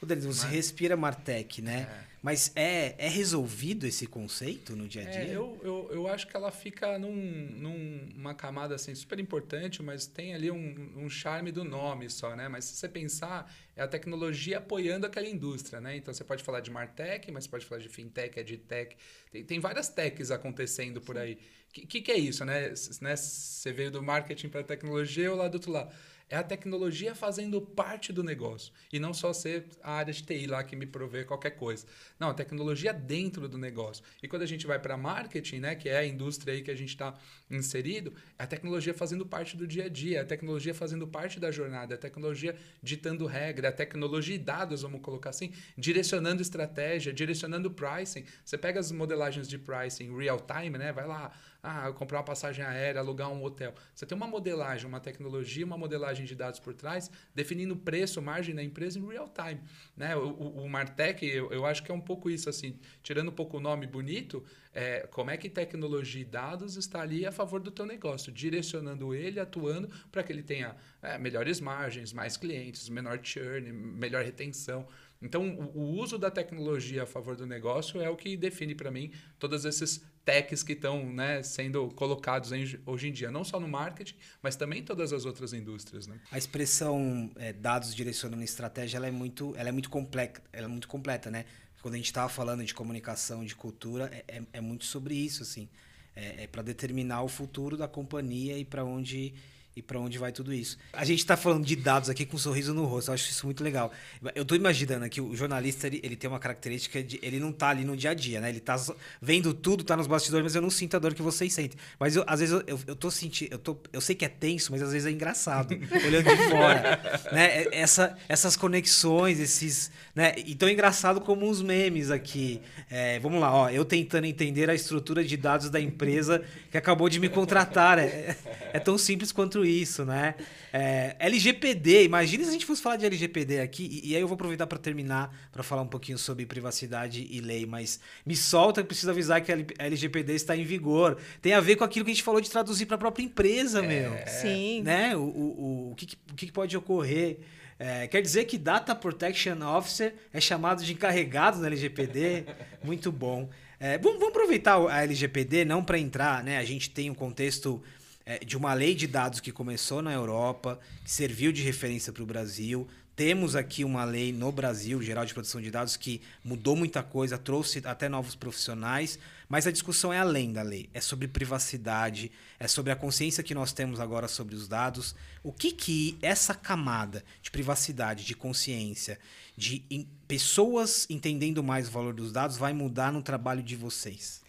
O 0.00 0.06
Denis, 0.06 0.24
você 0.24 0.44
Mas... 0.44 0.54
respira 0.54 0.96
Martech, 0.96 1.60
né? 1.60 1.88
É. 2.06 2.10
Mas 2.22 2.52
é, 2.54 2.94
é 2.98 3.08
resolvido 3.08 3.86
esse 3.86 4.06
conceito 4.06 4.76
no 4.76 4.86
dia 4.86 5.02
a 5.02 5.04
é, 5.06 5.10
dia? 5.10 5.20
É, 5.20 5.36
eu, 5.36 5.58
eu, 5.62 5.90
eu 5.90 6.08
acho 6.08 6.26
que 6.26 6.36
ela 6.36 6.50
fica 6.50 6.98
num, 6.98 7.14
numa 7.56 8.34
camada 8.34 8.74
assim, 8.74 8.94
super 8.94 9.18
importante, 9.18 9.82
mas 9.82 10.06
tem 10.06 10.34
ali 10.34 10.50
um, 10.50 10.92
um 10.96 11.08
charme 11.08 11.50
do 11.50 11.64
nome 11.64 12.10
só, 12.10 12.36
né? 12.36 12.46
Mas 12.46 12.66
se 12.66 12.76
você 12.76 12.88
pensar, 12.88 13.50
é 13.74 13.82
a 13.82 13.88
tecnologia 13.88 14.58
apoiando 14.58 15.06
aquela 15.06 15.26
indústria, 15.26 15.80
né? 15.80 15.96
Então 15.96 16.12
você 16.12 16.22
pode 16.22 16.42
falar 16.42 16.60
de 16.60 16.70
Martech, 16.70 17.30
mas 17.32 17.46
pode 17.46 17.64
falar 17.64 17.80
de 17.80 17.88
Fintech, 17.88 18.38
EdTech. 18.38 18.96
Tem, 19.32 19.42
tem 19.42 19.58
várias 19.58 19.88
techs 19.88 20.30
acontecendo 20.30 21.00
por 21.00 21.16
aí. 21.16 21.38
O 21.70 21.72
que, 21.72 21.86
que, 21.86 22.00
que, 22.02 22.12
é 22.12 22.18
isso, 22.18 22.44
né? 22.44 22.74
né? 23.00 23.16
Você 23.16 23.72
veio 23.72 23.90
do 23.90 24.02
marketing 24.02 24.48
para 24.50 24.60
a 24.60 24.64
tecnologia 24.64 25.30
ou 25.30 25.38
lá 25.38 25.48
do 25.48 25.54
outro 25.54 25.72
lado 25.72 25.90
é 26.30 26.36
a 26.36 26.44
tecnologia 26.44 27.12
fazendo 27.12 27.60
parte 27.60 28.12
do 28.12 28.22
negócio. 28.22 28.72
E 28.92 29.00
não 29.00 29.12
só 29.12 29.32
ser 29.32 29.66
a 29.82 29.94
área 29.94 30.14
de 30.14 30.22
TI 30.22 30.46
lá 30.46 30.62
que 30.62 30.76
me 30.76 30.86
provê 30.86 31.24
qualquer 31.24 31.50
coisa. 31.50 31.84
Não, 32.20 32.30
a 32.30 32.34
tecnologia 32.34 32.92
dentro 32.94 33.48
do 33.48 33.58
negócio. 33.58 34.04
E 34.22 34.28
quando 34.28 34.42
a 34.42 34.46
gente 34.46 34.64
vai 34.64 34.78
para 34.78 34.96
marketing, 34.96 35.58
né, 35.58 35.74
que 35.74 35.88
é 35.88 35.98
a 35.98 36.06
indústria 36.06 36.54
aí 36.54 36.62
que 36.62 36.70
a 36.70 36.76
gente 36.76 36.90
está 36.90 37.18
inserido, 37.50 38.14
é 38.38 38.44
a 38.44 38.46
tecnologia 38.46 38.94
fazendo 38.94 39.26
parte 39.26 39.56
do 39.56 39.66
dia 39.66 39.86
a 39.86 39.88
dia, 39.88 40.18
é 40.18 40.20
a 40.20 40.24
tecnologia 40.24 40.72
fazendo 40.72 41.06
parte 41.06 41.40
da 41.40 41.50
jornada, 41.50 41.94
é 41.94 41.96
a 41.96 41.98
tecnologia 41.98 42.56
ditando 42.80 43.26
regra, 43.26 43.66
é 43.66 43.70
a 43.70 43.74
tecnologia 43.74 44.36
e 44.36 44.38
dados, 44.38 44.82
vamos 44.82 45.00
colocar 45.00 45.30
assim, 45.30 45.52
direcionando 45.76 46.40
estratégia, 46.40 47.12
direcionando 47.12 47.72
pricing. 47.72 48.24
Você 48.44 48.56
pega 48.56 48.78
as 48.78 48.92
modelagens 48.92 49.48
de 49.48 49.58
pricing 49.58 50.16
real 50.16 50.38
time, 50.38 50.78
né? 50.78 50.92
Vai 50.92 51.08
lá, 51.08 51.32
ah, 51.62 51.92
comprar 51.92 52.18
uma 52.18 52.24
passagem 52.24 52.64
aérea, 52.64 53.00
alugar 53.00 53.30
um 53.30 53.42
hotel. 53.42 53.74
Você 53.94 54.06
tem 54.06 54.16
uma 54.16 54.26
modelagem, 54.26 54.86
uma 54.86 55.00
tecnologia, 55.00 55.64
uma 55.64 55.76
modelagem 55.76 56.24
de 56.24 56.34
dados 56.34 56.60
por 56.60 56.74
trás, 56.74 57.10
definindo 57.34 57.76
preço, 57.76 58.20
margem 58.22 58.54
da 58.54 58.62
empresa 58.62 58.98
em 58.98 59.06
real 59.06 59.28
time. 59.28 59.60
Né? 59.96 60.16
O, 60.16 60.28
o, 60.28 60.64
o 60.64 60.68
Martech, 60.68 61.24
eu, 61.26 61.50
eu 61.52 61.66
acho 61.66 61.82
que 61.82 61.90
é 61.90 61.94
um 61.94 62.00
pouco 62.00 62.30
isso, 62.30 62.48
assim, 62.48 62.78
tirando 63.02 63.28
um 63.28 63.34
pouco 63.34 63.58
o 63.58 63.60
nome 63.60 63.86
bonito, 63.86 64.44
é, 64.72 65.06
como 65.10 65.30
é 65.30 65.36
que 65.36 65.48
tecnologia 65.48 66.22
e 66.22 66.24
dados 66.24 66.76
está 66.76 67.00
ali 67.00 67.26
a 67.26 67.32
favor 67.32 67.60
do 67.60 67.70
teu 67.70 67.84
negócio, 67.84 68.32
direcionando 68.32 69.14
ele, 69.14 69.40
atuando 69.40 69.90
para 70.10 70.22
que 70.22 70.32
ele 70.32 70.42
tenha 70.42 70.76
é, 71.02 71.18
melhores 71.18 71.60
margens, 71.60 72.12
mais 72.12 72.36
clientes, 72.36 72.88
menor 72.88 73.18
churn, 73.22 73.72
melhor 73.72 74.24
retenção. 74.24 74.86
Então, 75.22 75.70
o, 75.74 76.00
uso 76.00 76.18
da 76.18 76.30
tecnologia 76.30 77.02
a 77.02 77.06
favor 77.06 77.36
do 77.36 77.46
negócio 77.46 78.00
é 78.00 78.08
o 78.08 78.16
que 78.16 78.36
define 78.36 78.74
para 78.74 78.90
mim 78.90 79.12
todos 79.38 79.66
esses 79.66 80.02
techs 80.24 80.62
que 80.62 80.72
estão 80.72 81.04
né, 81.12 81.42
sendo 81.42 81.88
colocados 81.90 82.52
em, 82.52 82.78
hoje 82.86 83.08
em 83.08 83.12
dia, 83.12 83.30
não 83.30 83.44
só 83.44 83.58
no 83.58 83.68
marketing, 83.68 84.14
mas 84.42 84.56
também 84.56 84.80
em 84.80 84.82
todas 84.82 85.12
as 85.12 85.24
outras 85.24 85.52
indústrias. 85.52 86.06
Né? 86.06 86.20
A 86.30 86.38
expressão 86.38 87.30
é, 87.36 87.52
dados 87.52 87.94
direcionando 87.94 88.42
estratégia 88.42 88.96
ela 88.96 89.06
é 89.06 89.10
muito, 89.10 89.54
ela 89.56 89.68
é 89.68 89.72
muito 89.72 89.90
completa, 89.90 90.42
ela 90.52 90.66
é 90.66 90.68
muito 90.68 90.88
completa, 90.88 91.30
né? 91.30 91.44
Quando 91.82 91.94
a 91.94 91.96
gente 91.96 92.06
estava 92.06 92.28
falando 92.28 92.62
de 92.62 92.74
comunicação, 92.74 93.42
de 93.42 93.56
cultura, 93.56 94.10
é, 94.12 94.36
é, 94.36 94.42
é 94.54 94.60
muito 94.60 94.84
sobre 94.84 95.14
isso, 95.14 95.42
assim. 95.42 95.68
É, 96.14 96.44
é 96.44 96.46
para 96.46 96.60
determinar 96.60 97.22
o 97.22 97.28
futuro 97.28 97.76
da 97.76 97.88
companhia 97.88 98.58
e 98.58 98.64
para 98.64 98.84
onde 98.84 99.32
e 99.74 99.80
para 99.80 99.98
onde 100.00 100.18
vai 100.18 100.32
tudo 100.32 100.52
isso. 100.52 100.76
A 100.92 101.04
gente 101.04 101.20
está 101.20 101.36
falando 101.36 101.64
de 101.64 101.76
dados 101.76 102.10
aqui 102.10 102.26
com 102.26 102.36
um 102.36 102.38
sorriso 102.38 102.74
no 102.74 102.84
rosto, 102.84 103.10
eu 103.10 103.14
acho 103.14 103.30
isso 103.30 103.46
muito 103.46 103.62
legal. 103.62 103.92
Eu 104.34 104.42
estou 104.42 104.56
imaginando 104.56 105.08
que 105.08 105.20
o 105.20 105.34
jornalista 105.36 105.86
ele, 105.86 106.00
ele, 106.02 106.16
tem 106.16 106.28
uma 106.28 106.40
característica 106.40 107.02
de 107.02 107.20
ele 107.22 107.38
não 107.38 107.52
tá 107.52 107.68
ali 107.68 107.84
no 107.84 107.96
dia 107.96 108.10
a 108.10 108.14
dia, 108.14 108.40
né? 108.40 108.48
Ele 108.48 108.58
está 108.58 108.76
vendo 109.22 109.54
tudo, 109.54 109.82
está 109.82 109.96
nos 109.96 110.08
bastidores, 110.08 110.44
mas 110.44 110.54
eu 110.54 110.62
não 110.62 110.70
sinto 110.70 110.96
a 110.96 110.98
dor 110.98 111.14
que 111.14 111.22
vocês 111.22 111.52
sentem. 111.52 111.78
Mas 111.98 112.16
eu, 112.16 112.24
às 112.26 112.40
vezes 112.40 112.52
eu, 112.52 112.62
eu, 112.66 112.80
eu 112.88 112.96
tô 112.96 113.10
sentindo, 113.10 113.52
eu, 113.52 113.58
tô, 113.58 113.76
eu 113.92 114.00
sei 114.00 114.16
que 114.16 114.24
é 114.24 114.28
tenso, 114.28 114.72
mas 114.72 114.82
às 114.82 114.92
vezes 114.92 115.06
é 115.06 115.10
engraçado, 115.10 115.72
olhando 116.04 116.24
de 116.24 116.36
fora, 116.48 117.20
né? 117.32 117.62
É, 117.62 117.68
essa, 117.72 118.18
essas 118.28 118.56
conexões, 118.56 119.38
esses, 119.38 119.90
né? 120.14 120.34
E 120.36 120.54
tão 120.56 120.68
engraçado 120.68 121.20
como 121.20 121.48
uns 121.48 121.62
memes 121.62 122.10
aqui. 122.10 122.60
É, 122.90 123.20
vamos 123.20 123.40
lá, 123.40 123.54
ó, 123.54 123.70
eu 123.70 123.84
tentando 123.84 124.26
entender 124.26 124.68
a 124.68 124.74
estrutura 124.74 125.24
de 125.24 125.36
dados 125.36 125.70
da 125.70 125.80
empresa 125.80 126.42
que 126.70 126.76
acabou 126.76 127.08
de 127.08 127.20
me 127.20 127.28
contratar. 127.28 127.98
É, 127.98 128.02
é, 128.02 128.36
é 128.72 128.78
tão 128.80 128.98
simples 128.98 129.30
quanto 129.30 129.59
isso, 129.64 130.04
né? 130.04 130.34
É, 130.72 131.16
LGPD, 131.18 132.04
imagina 132.04 132.44
se 132.44 132.50
a 132.50 132.52
gente 132.52 132.66
fosse 132.66 132.82
falar 132.82 132.96
de 132.96 133.06
LGPD 133.06 133.60
aqui, 133.60 134.00
e, 134.02 134.10
e 134.10 134.16
aí 134.16 134.20
eu 134.20 134.28
vou 134.28 134.34
aproveitar 134.34 134.66
para 134.66 134.78
terminar 134.78 135.34
para 135.52 135.62
falar 135.62 135.82
um 135.82 135.86
pouquinho 135.86 136.18
sobre 136.18 136.46
privacidade 136.46 137.26
e 137.30 137.40
lei, 137.40 137.66
mas 137.66 138.00
me 138.24 138.36
solta, 138.36 138.80
eu 138.80 138.84
preciso 138.84 139.10
avisar 139.10 139.40
que 139.40 139.52
a 139.52 139.56
LGPD 139.78 140.34
está 140.34 140.56
em 140.56 140.64
vigor. 140.64 141.18
Tem 141.42 141.52
a 141.52 141.60
ver 141.60 141.76
com 141.76 141.84
aquilo 141.84 142.04
que 142.04 142.10
a 142.10 142.14
gente 142.14 142.24
falou 142.24 142.40
de 142.40 142.50
traduzir 142.50 142.86
para 142.86 142.96
a 142.96 142.98
própria 142.98 143.24
empresa, 143.24 143.84
é, 143.84 143.86
meu. 143.86 144.12
Sim. 144.26 144.82
Né? 144.82 145.16
O, 145.16 145.20
o, 145.20 145.24
o, 145.24 145.92
o, 145.92 145.94
que, 145.94 146.16
o 146.30 146.34
que 146.34 146.52
pode 146.52 146.76
ocorrer? 146.76 147.38
É, 147.78 148.06
quer 148.06 148.20
dizer 148.20 148.44
que 148.44 148.58
Data 148.58 148.94
Protection 148.94 149.56
Officer 149.62 150.14
é 150.34 150.40
chamado 150.40 150.84
de 150.84 150.92
encarregado 150.92 151.58
na 151.60 151.66
LGPD? 151.66 152.44
Muito 152.84 153.10
bom. 153.10 153.48
É, 153.82 153.96
vamos, 153.96 154.18
vamos, 154.18 154.36
aproveitar 154.36 154.76
a 154.76 155.02
LGPD, 155.02 155.64
não 155.64 155.82
para 155.82 155.98
entrar, 155.98 156.44
né? 156.44 156.58
A 156.58 156.64
gente 156.64 156.90
tem 156.90 157.08
um 157.08 157.14
contexto 157.14 157.82
é, 158.30 158.38
de 158.38 158.56
uma 158.56 158.72
lei 158.74 158.94
de 158.94 159.08
dados 159.08 159.40
que 159.40 159.50
começou 159.50 160.00
na 160.00 160.12
Europa, 160.12 160.78
que 161.02 161.10
serviu 161.10 161.50
de 161.50 161.64
referência 161.64 162.12
para 162.12 162.22
o 162.22 162.26
Brasil. 162.26 162.86
Temos 163.16 163.56
aqui 163.56 163.82
uma 163.84 164.04
lei 164.04 164.32
no 164.32 164.52
Brasil, 164.52 165.02
geral 165.02 165.26
de 165.26 165.34
proteção 165.34 165.60
de 165.60 165.68
dados, 165.68 165.96
que 165.96 166.22
mudou 166.44 166.76
muita 166.76 167.02
coisa, 167.02 167.36
trouxe 167.36 167.82
até 167.84 168.08
novos 168.08 168.36
profissionais, 168.36 169.18
mas 169.48 169.66
a 169.66 169.72
discussão 169.72 170.12
é 170.12 170.20
além 170.20 170.52
da 170.52 170.62
lei, 170.62 170.88
é 170.94 171.00
sobre 171.00 171.26
privacidade, 171.26 172.30
é 172.60 172.68
sobre 172.68 172.92
a 172.92 172.96
consciência 172.96 173.42
que 173.42 173.52
nós 173.52 173.72
temos 173.72 173.98
agora 173.98 174.28
sobre 174.28 174.54
os 174.54 174.68
dados. 174.68 175.12
O 175.42 175.52
que 175.52 175.72
que 175.72 176.16
essa 176.22 176.54
camada 176.54 177.24
de 177.42 177.50
privacidade, 177.50 178.24
de 178.24 178.36
consciência, 178.36 179.18
de 179.56 180.06
pessoas 180.28 181.04
entendendo 181.10 181.64
mais 181.64 181.88
o 181.88 181.90
valor 181.90 182.14
dos 182.14 182.30
dados 182.30 182.56
vai 182.56 182.72
mudar 182.72 183.12
no 183.12 183.22
trabalho 183.22 183.60
de 183.60 183.74
vocês? 183.74 184.40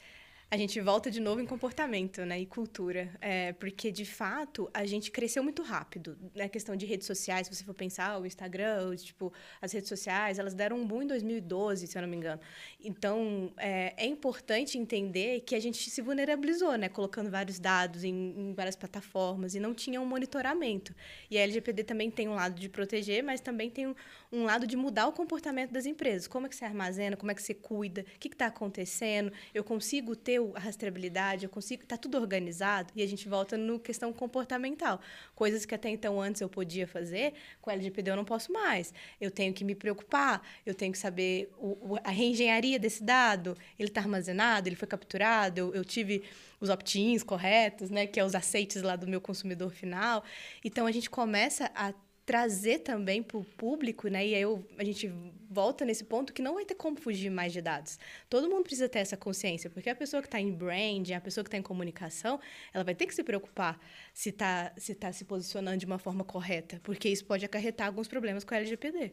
A 0.53 0.57
gente 0.57 0.81
volta 0.81 1.09
de 1.09 1.21
novo 1.21 1.39
em 1.39 1.45
comportamento 1.45 2.25
né, 2.25 2.41
e 2.41 2.45
cultura. 2.45 3.09
É, 3.21 3.53
porque, 3.53 3.89
de 3.89 4.03
fato, 4.03 4.69
a 4.73 4.85
gente 4.85 5.09
cresceu 5.09 5.41
muito 5.41 5.63
rápido. 5.63 6.17
Na 6.35 6.49
questão 6.49 6.75
de 6.75 6.85
redes 6.85 7.07
sociais, 7.07 7.47
se 7.47 7.55
você 7.55 7.63
for 7.63 7.73
pensar, 7.73 8.19
o 8.19 8.25
Instagram, 8.25 8.93
tipo, 8.97 9.31
as 9.61 9.71
redes 9.71 9.87
sociais, 9.87 10.39
elas 10.39 10.53
deram 10.53 10.75
um 10.75 10.85
boom 10.85 11.03
em 11.03 11.07
2012, 11.07 11.87
se 11.87 11.97
eu 11.97 12.01
não 12.01 12.09
me 12.09 12.17
engano. 12.17 12.41
Então, 12.83 13.53
é, 13.55 13.93
é 13.95 14.05
importante 14.05 14.77
entender 14.77 15.39
que 15.39 15.55
a 15.55 15.59
gente 15.59 15.89
se 15.89 16.01
vulnerabilizou, 16.01 16.75
né? 16.75 16.89
Colocando 16.89 17.31
vários 17.31 17.57
dados 17.57 18.03
em, 18.03 18.13
em, 18.13 18.53
várias 18.53 18.75
plataformas 18.75 19.55
e 19.55 19.59
não 19.59 19.73
tinha 19.73 20.01
um 20.01 20.05
monitoramento. 20.05 20.93
E 21.29 21.37
a 21.37 21.43
LGPD 21.43 21.85
também 21.85 22.11
tem 22.11 22.27
um 22.27 22.35
lado 22.35 22.59
de 22.59 22.67
proteger, 22.67 23.23
mas 23.23 23.39
também 23.39 23.69
tem 23.69 23.87
um, 23.87 23.95
um 24.33 24.43
lado 24.43 24.67
de 24.67 24.75
mudar 24.75 25.07
o 25.07 25.13
comportamento 25.13 25.71
das 25.71 25.85
empresas. 25.85 26.27
Como 26.27 26.45
é 26.45 26.49
que 26.49 26.57
você 26.57 26.65
armazena, 26.65 27.15
como 27.15 27.31
é 27.31 27.35
que 27.35 27.41
você 27.41 27.53
cuida, 27.53 28.01
o 28.01 28.19
que 28.19 28.27
está 28.27 28.47
acontecendo, 28.47 29.31
eu 29.53 29.63
consigo 29.63 30.13
ter 30.13 30.40
a 30.55 30.59
rastreabilidade, 30.59 31.45
eu 31.45 31.49
consigo, 31.49 31.83
está 31.83 31.97
tudo 31.97 32.17
organizado, 32.17 32.91
e 32.95 33.01
a 33.01 33.07
gente 33.07 33.27
volta 33.27 33.57
no 33.57 33.79
questão 33.79 34.11
comportamental. 34.11 34.99
Coisas 35.35 35.65
que 35.65 35.75
até 35.75 35.89
então 35.89 36.19
antes 36.19 36.41
eu 36.41 36.49
podia 36.49 36.87
fazer, 36.87 37.33
com 37.61 37.69
LGPD 37.69 38.11
eu 38.11 38.15
não 38.15 38.25
posso 38.25 38.51
mais. 38.51 38.93
Eu 39.19 39.31
tenho 39.31 39.53
que 39.53 39.63
me 39.63 39.75
preocupar, 39.75 40.41
eu 40.65 40.73
tenho 40.73 40.91
que 40.91 40.97
saber 40.97 41.51
o, 41.57 41.97
a 42.03 42.11
reengenharia 42.11 42.79
desse 42.79 43.03
dado, 43.03 43.57
ele 43.77 43.89
está 43.89 44.01
armazenado, 44.01 44.67
ele 44.67 44.75
foi 44.75 44.87
capturado, 44.87 45.59
eu, 45.59 45.73
eu 45.75 45.85
tive 45.85 46.23
os 46.59 46.69
opt-ins 46.69 47.23
corretos, 47.23 47.89
né, 47.89 48.05
que 48.05 48.19
é 48.19 48.23
os 48.23 48.35
aceites 48.35 48.81
lá 48.81 48.95
do 48.95 49.07
meu 49.07 49.19
consumidor 49.19 49.71
final. 49.71 50.23
Então 50.63 50.85
a 50.85 50.91
gente 50.91 51.09
começa 51.09 51.71
a 51.73 51.93
trazer 52.31 52.79
também 52.79 53.21
para 53.21 53.37
o 53.37 53.43
público, 53.43 54.07
né? 54.07 54.25
E 54.25 54.33
aí 54.33 54.41
eu, 54.41 54.65
a 54.77 54.85
gente 54.85 55.13
volta 55.49 55.83
nesse 55.83 56.05
ponto 56.05 56.31
que 56.31 56.41
não 56.41 56.53
vai 56.53 56.63
ter 56.63 56.75
como 56.75 56.95
fugir 56.97 57.29
mais 57.29 57.51
de 57.51 57.61
dados. 57.61 57.99
Todo 58.29 58.49
mundo 58.49 58.63
precisa 58.63 58.87
ter 58.87 58.99
essa 58.99 59.17
consciência, 59.17 59.69
porque 59.69 59.89
a 59.89 59.95
pessoa 59.95 60.21
que 60.21 60.29
está 60.29 60.39
em 60.39 60.49
branding, 60.49 61.11
a 61.11 61.19
pessoa 61.19 61.43
que 61.43 61.49
está 61.49 61.57
em 61.57 61.61
comunicação, 61.61 62.39
ela 62.73 62.85
vai 62.85 62.95
ter 62.95 63.05
que 63.05 63.13
se 63.13 63.21
preocupar 63.21 63.77
se 64.13 64.29
está 64.29 64.71
se, 64.77 64.95
tá 64.95 65.11
se 65.11 65.25
posicionando 65.25 65.75
de 65.75 65.85
uma 65.85 65.99
forma 65.99 66.23
correta, 66.23 66.79
porque 66.83 67.09
isso 67.09 67.25
pode 67.25 67.43
acarretar 67.43 67.87
alguns 67.87 68.07
problemas 68.07 68.45
com 68.45 68.53
a 68.53 68.59
LGPD. 68.59 69.11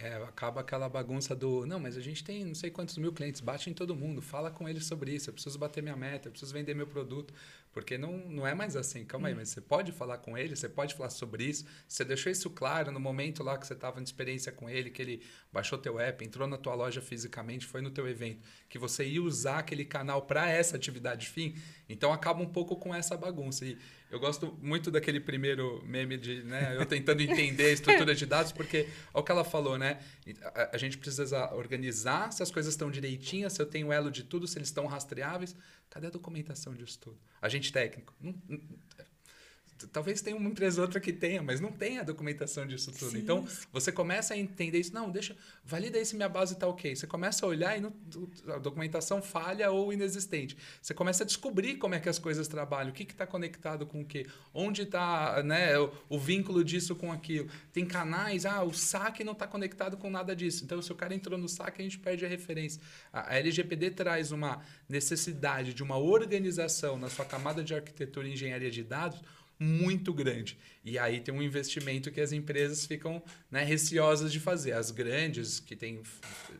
É, 0.00 0.14
acaba 0.22 0.60
aquela 0.60 0.88
bagunça 0.88 1.34
do, 1.34 1.66
não, 1.66 1.80
mas 1.80 1.96
a 1.96 2.00
gente 2.00 2.22
tem 2.22 2.44
não 2.44 2.54
sei 2.54 2.70
quantos 2.70 2.96
mil 2.98 3.12
clientes, 3.12 3.40
bate 3.40 3.68
em 3.68 3.74
todo 3.74 3.96
mundo, 3.96 4.22
fala 4.22 4.50
com 4.52 4.68
eles 4.68 4.86
sobre 4.86 5.12
isso, 5.12 5.28
eu 5.28 5.34
preciso 5.34 5.58
bater 5.58 5.82
minha 5.82 5.96
meta, 5.96 6.28
eu 6.28 6.30
preciso 6.30 6.52
vender 6.52 6.74
meu 6.74 6.86
produto. 6.86 7.34
Porque 7.74 7.98
não, 7.98 8.16
não 8.16 8.46
é 8.46 8.54
mais 8.54 8.76
assim. 8.76 9.04
Calma 9.04 9.26
aí, 9.26 9.34
hum. 9.34 9.38
mas 9.38 9.48
você 9.48 9.60
pode 9.60 9.90
falar 9.90 10.18
com 10.18 10.38
ele, 10.38 10.54
você 10.54 10.68
pode 10.68 10.94
falar 10.94 11.10
sobre 11.10 11.44
isso. 11.44 11.66
Você 11.88 12.04
deixou 12.04 12.30
isso 12.30 12.48
claro 12.48 12.92
no 12.92 13.00
momento 13.00 13.42
lá 13.42 13.58
que 13.58 13.66
você 13.66 13.74
estava 13.74 14.00
de 14.00 14.08
experiência 14.08 14.52
com 14.52 14.70
ele, 14.70 14.90
que 14.90 15.02
ele 15.02 15.22
baixou 15.52 15.76
teu 15.76 15.98
app, 15.98 16.24
entrou 16.24 16.46
na 16.46 16.56
tua 16.56 16.74
loja 16.74 17.02
fisicamente, 17.02 17.66
foi 17.66 17.82
no 17.82 17.90
teu 17.90 18.08
evento, 18.08 18.40
que 18.68 18.78
você 18.78 19.04
ia 19.04 19.20
usar 19.20 19.58
aquele 19.58 19.84
canal 19.84 20.22
para 20.22 20.48
essa 20.48 20.76
atividade 20.76 21.28
fim. 21.28 21.56
Então 21.88 22.12
acaba 22.12 22.40
um 22.40 22.48
pouco 22.48 22.76
com 22.76 22.94
essa 22.94 23.16
bagunça. 23.16 23.64
E 23.66 23.76
eu 24.08 24.20
gosto 24.20 24.56
muito 24.62 24.92
daquele 24.92 25.18
primeiro 25.18 25.82
meme 25.84 26.16
de, 26.16 26.44
né, 26.44 26.76
eu 26.76 26.86
tentando 26.86 27.20
entender 27.20 27.64
a 27.64 27.72
estrutura 27.72 28.14
de 28.14 28.24
dados, 28.24 28.52
porque 28.52 28.88
é 29.12 29.18
o 29.18 29.24
que 29.24 29.32
ela 29.32 29.44
falou, 29.44 29.76
né? 29.76 29.98
A, 30.54 30.76
a 30.76 30.78
gente 30.78 30.96
precisa 30.96 31.52
organizar 31.52 32.32
se 32.32 32.40
as 32.40 32.50
coisas 32.52 32.72
estão 32.72 32.88
direitinhas, 32.88 33.54
se 33.54 33.60
eu 33.60 33.66
tenho 33.66 33.92
elo 33.92 34.12
de 34.12 34.22
tudo, 34.22 34.46
se 34.46 34.56
eles 34.56 34.68
estão 34.68 34.86
rastreáveis. 34.86 35.56
Cadê 35.90 36.06
a 36.06 36.10
documentação 36.10 36.74
disso 36.74 36.98
tudo? 37.00 37.18
Técnico. 37.72 38.14
Não, 38.20 38.34
talvez 39.92 40.20
tenha 40.20 40.36
uma 40.36 40.48
empresa 40.48 40.80
outra 40.80 41.00
que 41.00 41.12
tenha, 41.12 41.42
mas 41.42 41.60
não 41.60 41.72
tem 41.72 41.98
a 41.98 42.02
documentação 42.02 42.66
disso 42.66 42.92
tudo. 42.92 43.10
Sim. 43.10 43.18
Então, 43.18 43.46
você 43.72 43.90
começa 43.90 44.34
a 44.34 44.38
entender 44.38 44.78
isso. 44.78 44.94
Não, 44.94 45.10
deixa, 45.10 45.36
valida 45.64 45.98
aí 45.98 46.06
se 46.06 46.14
minha 46.16 46.28
base 46.28 46.54
está 46.54 46.66
ok. 46.66 46.94
Você 46.94 47.06
começa 47.06 47.44
a 47.44 47.48
olhar 47.48 47.76
e 47.76 47.80
não, 47.80 47.92
a 48.48 48.58
documentação 48.58 49.20
falha 49.20 49.70
ou 49.70 49.92
inexistente. 49.92 50.56
Você 50.80 50.94
começa 50.94 51.24
a 51.24 51.26
descobrir 51.26 51.76
como 51.76 51.94
é 51.94 52.00
que 52.00 52.08
as 52.08 52.18
coisas 52.18 52.46
trabalham, 52.48 52.90
o 52.90 52.94
que 52.94 53.02
está 53.02 53.26
conectado 53.26 53.86
com 53.86 54.00
o 54.00 54.04
que, 54.04 54.26
onde 54.52 54.82
está 54.82 55.42
né, 55.42 55.78
o, 55.78 55.92
o, 56.08 56.18
vínculo 56.18 56.64
disso 56.64 56.94
com 56.94 57.10
aquilo. 57.12 57.48
Tem 57.72 57.84
canais, 57.84 58.46
ah, 58.46 58.62
o 58.62 58.72
saque 58.72 59.24
não 59.24 59.32
está 59.32 59.46
conectado 59.46 59.96
com 59.96 60.08
nada 60.08 60.34
disso. 60.34 60.64
Então, 60.64 60.80
se 60.80 60.92
o 60.92 60.94
cara 60.94 61.14
entrou 61.14 61.38
no 61.38 61.48
saque, 61.48 61.82
a 61.82 61.84
gente 61.84 61.98
perde 61.98 62.24
a 62.24 62.28
referência. 62.28 62.80
A, 63.12 63.32
a 63.32 63.38
LGPD 63.38 63.90
traz 63.90 64.30
uma 64.30 64.62
necessidade 64.88 65.74
de 65.74 65.82
uma 65.82 65.98
organização 65.98 66.96
na 66.96 67.10
sua 67.10 67.24
camada 67.24 67.62
de 67.62 67.74
arquitetura 67.74 68.28
e 68.28 68.32
engenharia 68.32 68.70
de 68.70 68.82
dados 68.82 69.20
muito 69.64 70.12
grande. 70.12 70.58
E 70.84 70.98
aí 70.98 71.18
tem 71.18 71.32
um 71.32 71.42
investimento 71.42 72.10
que 72.10 72.20
as 72.20 72.30
empresas 72.30 72.84
ficam 72.84 73.22
né, 73.50 73.64
receosas 73.64 74.30
de 74.30 74.38
fazer. 74.38 74.72
As 74.72 74.90
grandes, 74.90 75.58
que 75.58 75.74
têm 75.74 76.02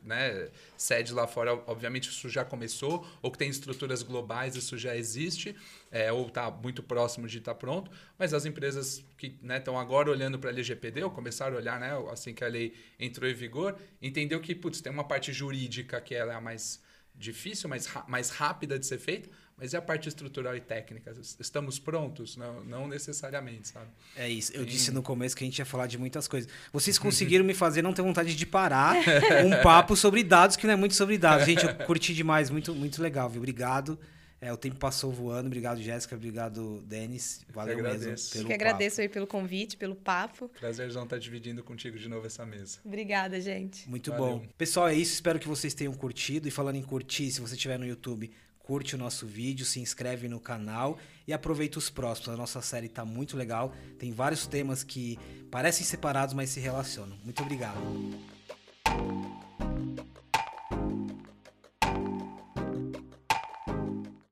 né, 0.02 0.48
sede 0.78 1.12
lá 1.12 1.26
fora, 1.26 1.52
obviamente 1.66 2.08
isso 2.08 2.28
já 2.30 2.44
começou, 2.44 3.06
ou 3.20 3.30
que 3.30 3.36
tem 3.36 3.50
estruturas 3.50 4.02
globais, 4.02 4.56
isso 4.56 4.78
já 4.78 4.96
existe, 4.96 5.54
é, 5.90 6.10
ou 6.10 6.26
está 6.26 6.50
muito 6.50 6.82
próximo 6.82 7.28
de 7.28 7.38
estar 7.38 7.52
tá 7.52 7.58
pronto. 7.58 7.90
Mas 8.18 8.32
as 8.32 8.46
empresas 8.46 9.04
que 9.18 9.38
estão 9.42 9.74
né, 9.74 9.80
agora 9.80 10.10
olhando 10.10 10.38
para 10.38 10.48
a 10.48 10.52
LGPD, 10.52 11.04
ou 11.04 11.10
começaram 11.10 11.56
a 11.56 11.58
olhar 11.58 11.78
né, 11.78 11.92
assim 12.10 12.32
que 12.32 12.42
a 12.42 12.48
lei 12.48 12.74
entrou 12.98 13.28
em 13.28 13.34
vigor, 13.34 13.76
entendeu 14.00 14.40
que 14.40 14.54
putz, 14.54 14.80
tem 14.80 14.90
uma 14.90 15.04
parte 15.04 15.32
jurídica 15.32 16.00
que 16.00 16.14
ela 16.14 16.32
é 16.32 16.36
a 16.36 16.40
mais 16.40 16.82
difícil, 17.14 17.68
mais, 17.68 17.88
mais 18.08 18.30
rápida 18.30 18.78
de 18.78 18.86
ser 18.86 18.98
feita, 18.98 19.28
mas 19.56 19.72
e 19.72 19.76
a 19.76 19.82
parte 19.82 20.08
estrutural 20.08 20.56
e 20.56 20.60
técnica? 20.60 21.12
Estamos 21.38 21.78
prontos? 21.78 22.36
Não, 22.36 22.64
não 22.64 22.88
necessariamente, 22.88 23.68
sabe? 23.68 23.86
É 24.16 24.28
isso. 24.28 24.52
Eu 24.52 24.64
disse 24.64 24.90
no 24.90 25.02
começo 25.02 25.36
que 25.36 25.44
a 25.44 25.46
gente 25.46 25.58
ia 25.58 25.64
falar 25.64 25.86
de 25.86 25.96
muitas 25.96 26.26
coisas. 26.26 26.50
Vocês 26.72 26.98
conseguiram 26.98 27.44
me 27.44 27.54
fazer 27.54 27.82
não 27.82 27.92
ter 27.92 28.02
vontade 28.02 28.34
de 28.34 28.46
parar 28.46 28.96
um 29.44 29.62
papo 29.62 29.96
sobre 29.96 30.24
dados, 30.24 30.56
que 30.56 30.66
não 30.66 30.74
é 30.74 30.76
muito 30.76 30.94
sobre 30.94 31.16
dados. 31.18 31.46
Gente, 31.46 31.64
eu 31.64 31.74
curti 31.86 32.14
demais. 32.14 32.50
Muito, 32.50 32.74
muito 32.74 33.00
legal, 33.00 33.28
viu? 33.28 33.40
Obrigado. 33.40 33.98
É, 34.44 34.52
o 34.52 34.58
tempo 34.58 34.76
passou 34.76 35.10
voando. 35.10 35.46
Obrigado, 35.46 35.80
Jéssica. 35.80 36.14
Obrigado, 36.14 36.82
Denis. 36.82 37.40
Valeu 37.48 37.82
mesmo 37.82 38.14
pelo 38.30 38.46
que 38.46 38.52
agradeço 38.52 39.00
aí 39.00 39.08
pelo 39.08 39.26
convite, 39.26 39.74
pelo 39.74 39.94
papo. 39.94 40.50
Prazerzão 40.60 41.04
estar 41.04 41.16
dividindo 41.18 41.64
contigo 41.64 41.98
de 41.98 42.10
novo 42.10 42.26
essa 42.26 42.44
mesa. 42.44 42.78
Obrigada, 42.84 43.40
gente. 43.40 43.88
Muito 43.88 44.10
Valeu. 44.10 44.40
bom. 44.40 44.46
Pessoal, 44.58 44.88
é 44.88 44.94
isso. 44.94 45.14
Espero 45.14 45.38
que 45.38 45.48
vocês 45.48 45.72
tenham 45.72 45.94
curtido. 45.94 46.46
E 46.46 46.50
falando 46.50 46.76
em 46.76 46.82
curtir, 46.82 47.30
se 47.30 47.40
você 47.40 47.54
estiver 47.54 47.78
no 47.78 47.86
YouTube, 47.86 48.30
curte 48.64 48.94
o 48.94 48.98
nosso 48.98 49.26
vídeo, 49.26 49.64
se 49.64 49.78
inscreve 49.78 50.28
no 50.28 50.40
canal 50.40 50.98
e 51.26 51.32
aproveita 51.32 51.78
os 51.78 51.88
próximos. 51.90 52.30
A 52.30 52.36
nossa 52.36 52.60
série 52.60 52.86
está 52.86 53.04
muito 53.04 53.36
legal, 53.36 53.72
tem 53.98 54.10
vários 54.10 54.46
temas 54.46 54.82
que 54.82 55.18
parecem 55.50 55.84
separados, 55.86 56.34
mas 56.34 56.50
se 56.50 56.60
relacionam. 56.60 57.16
Muito 57.22 57.42
obrigado. 57.42 57.78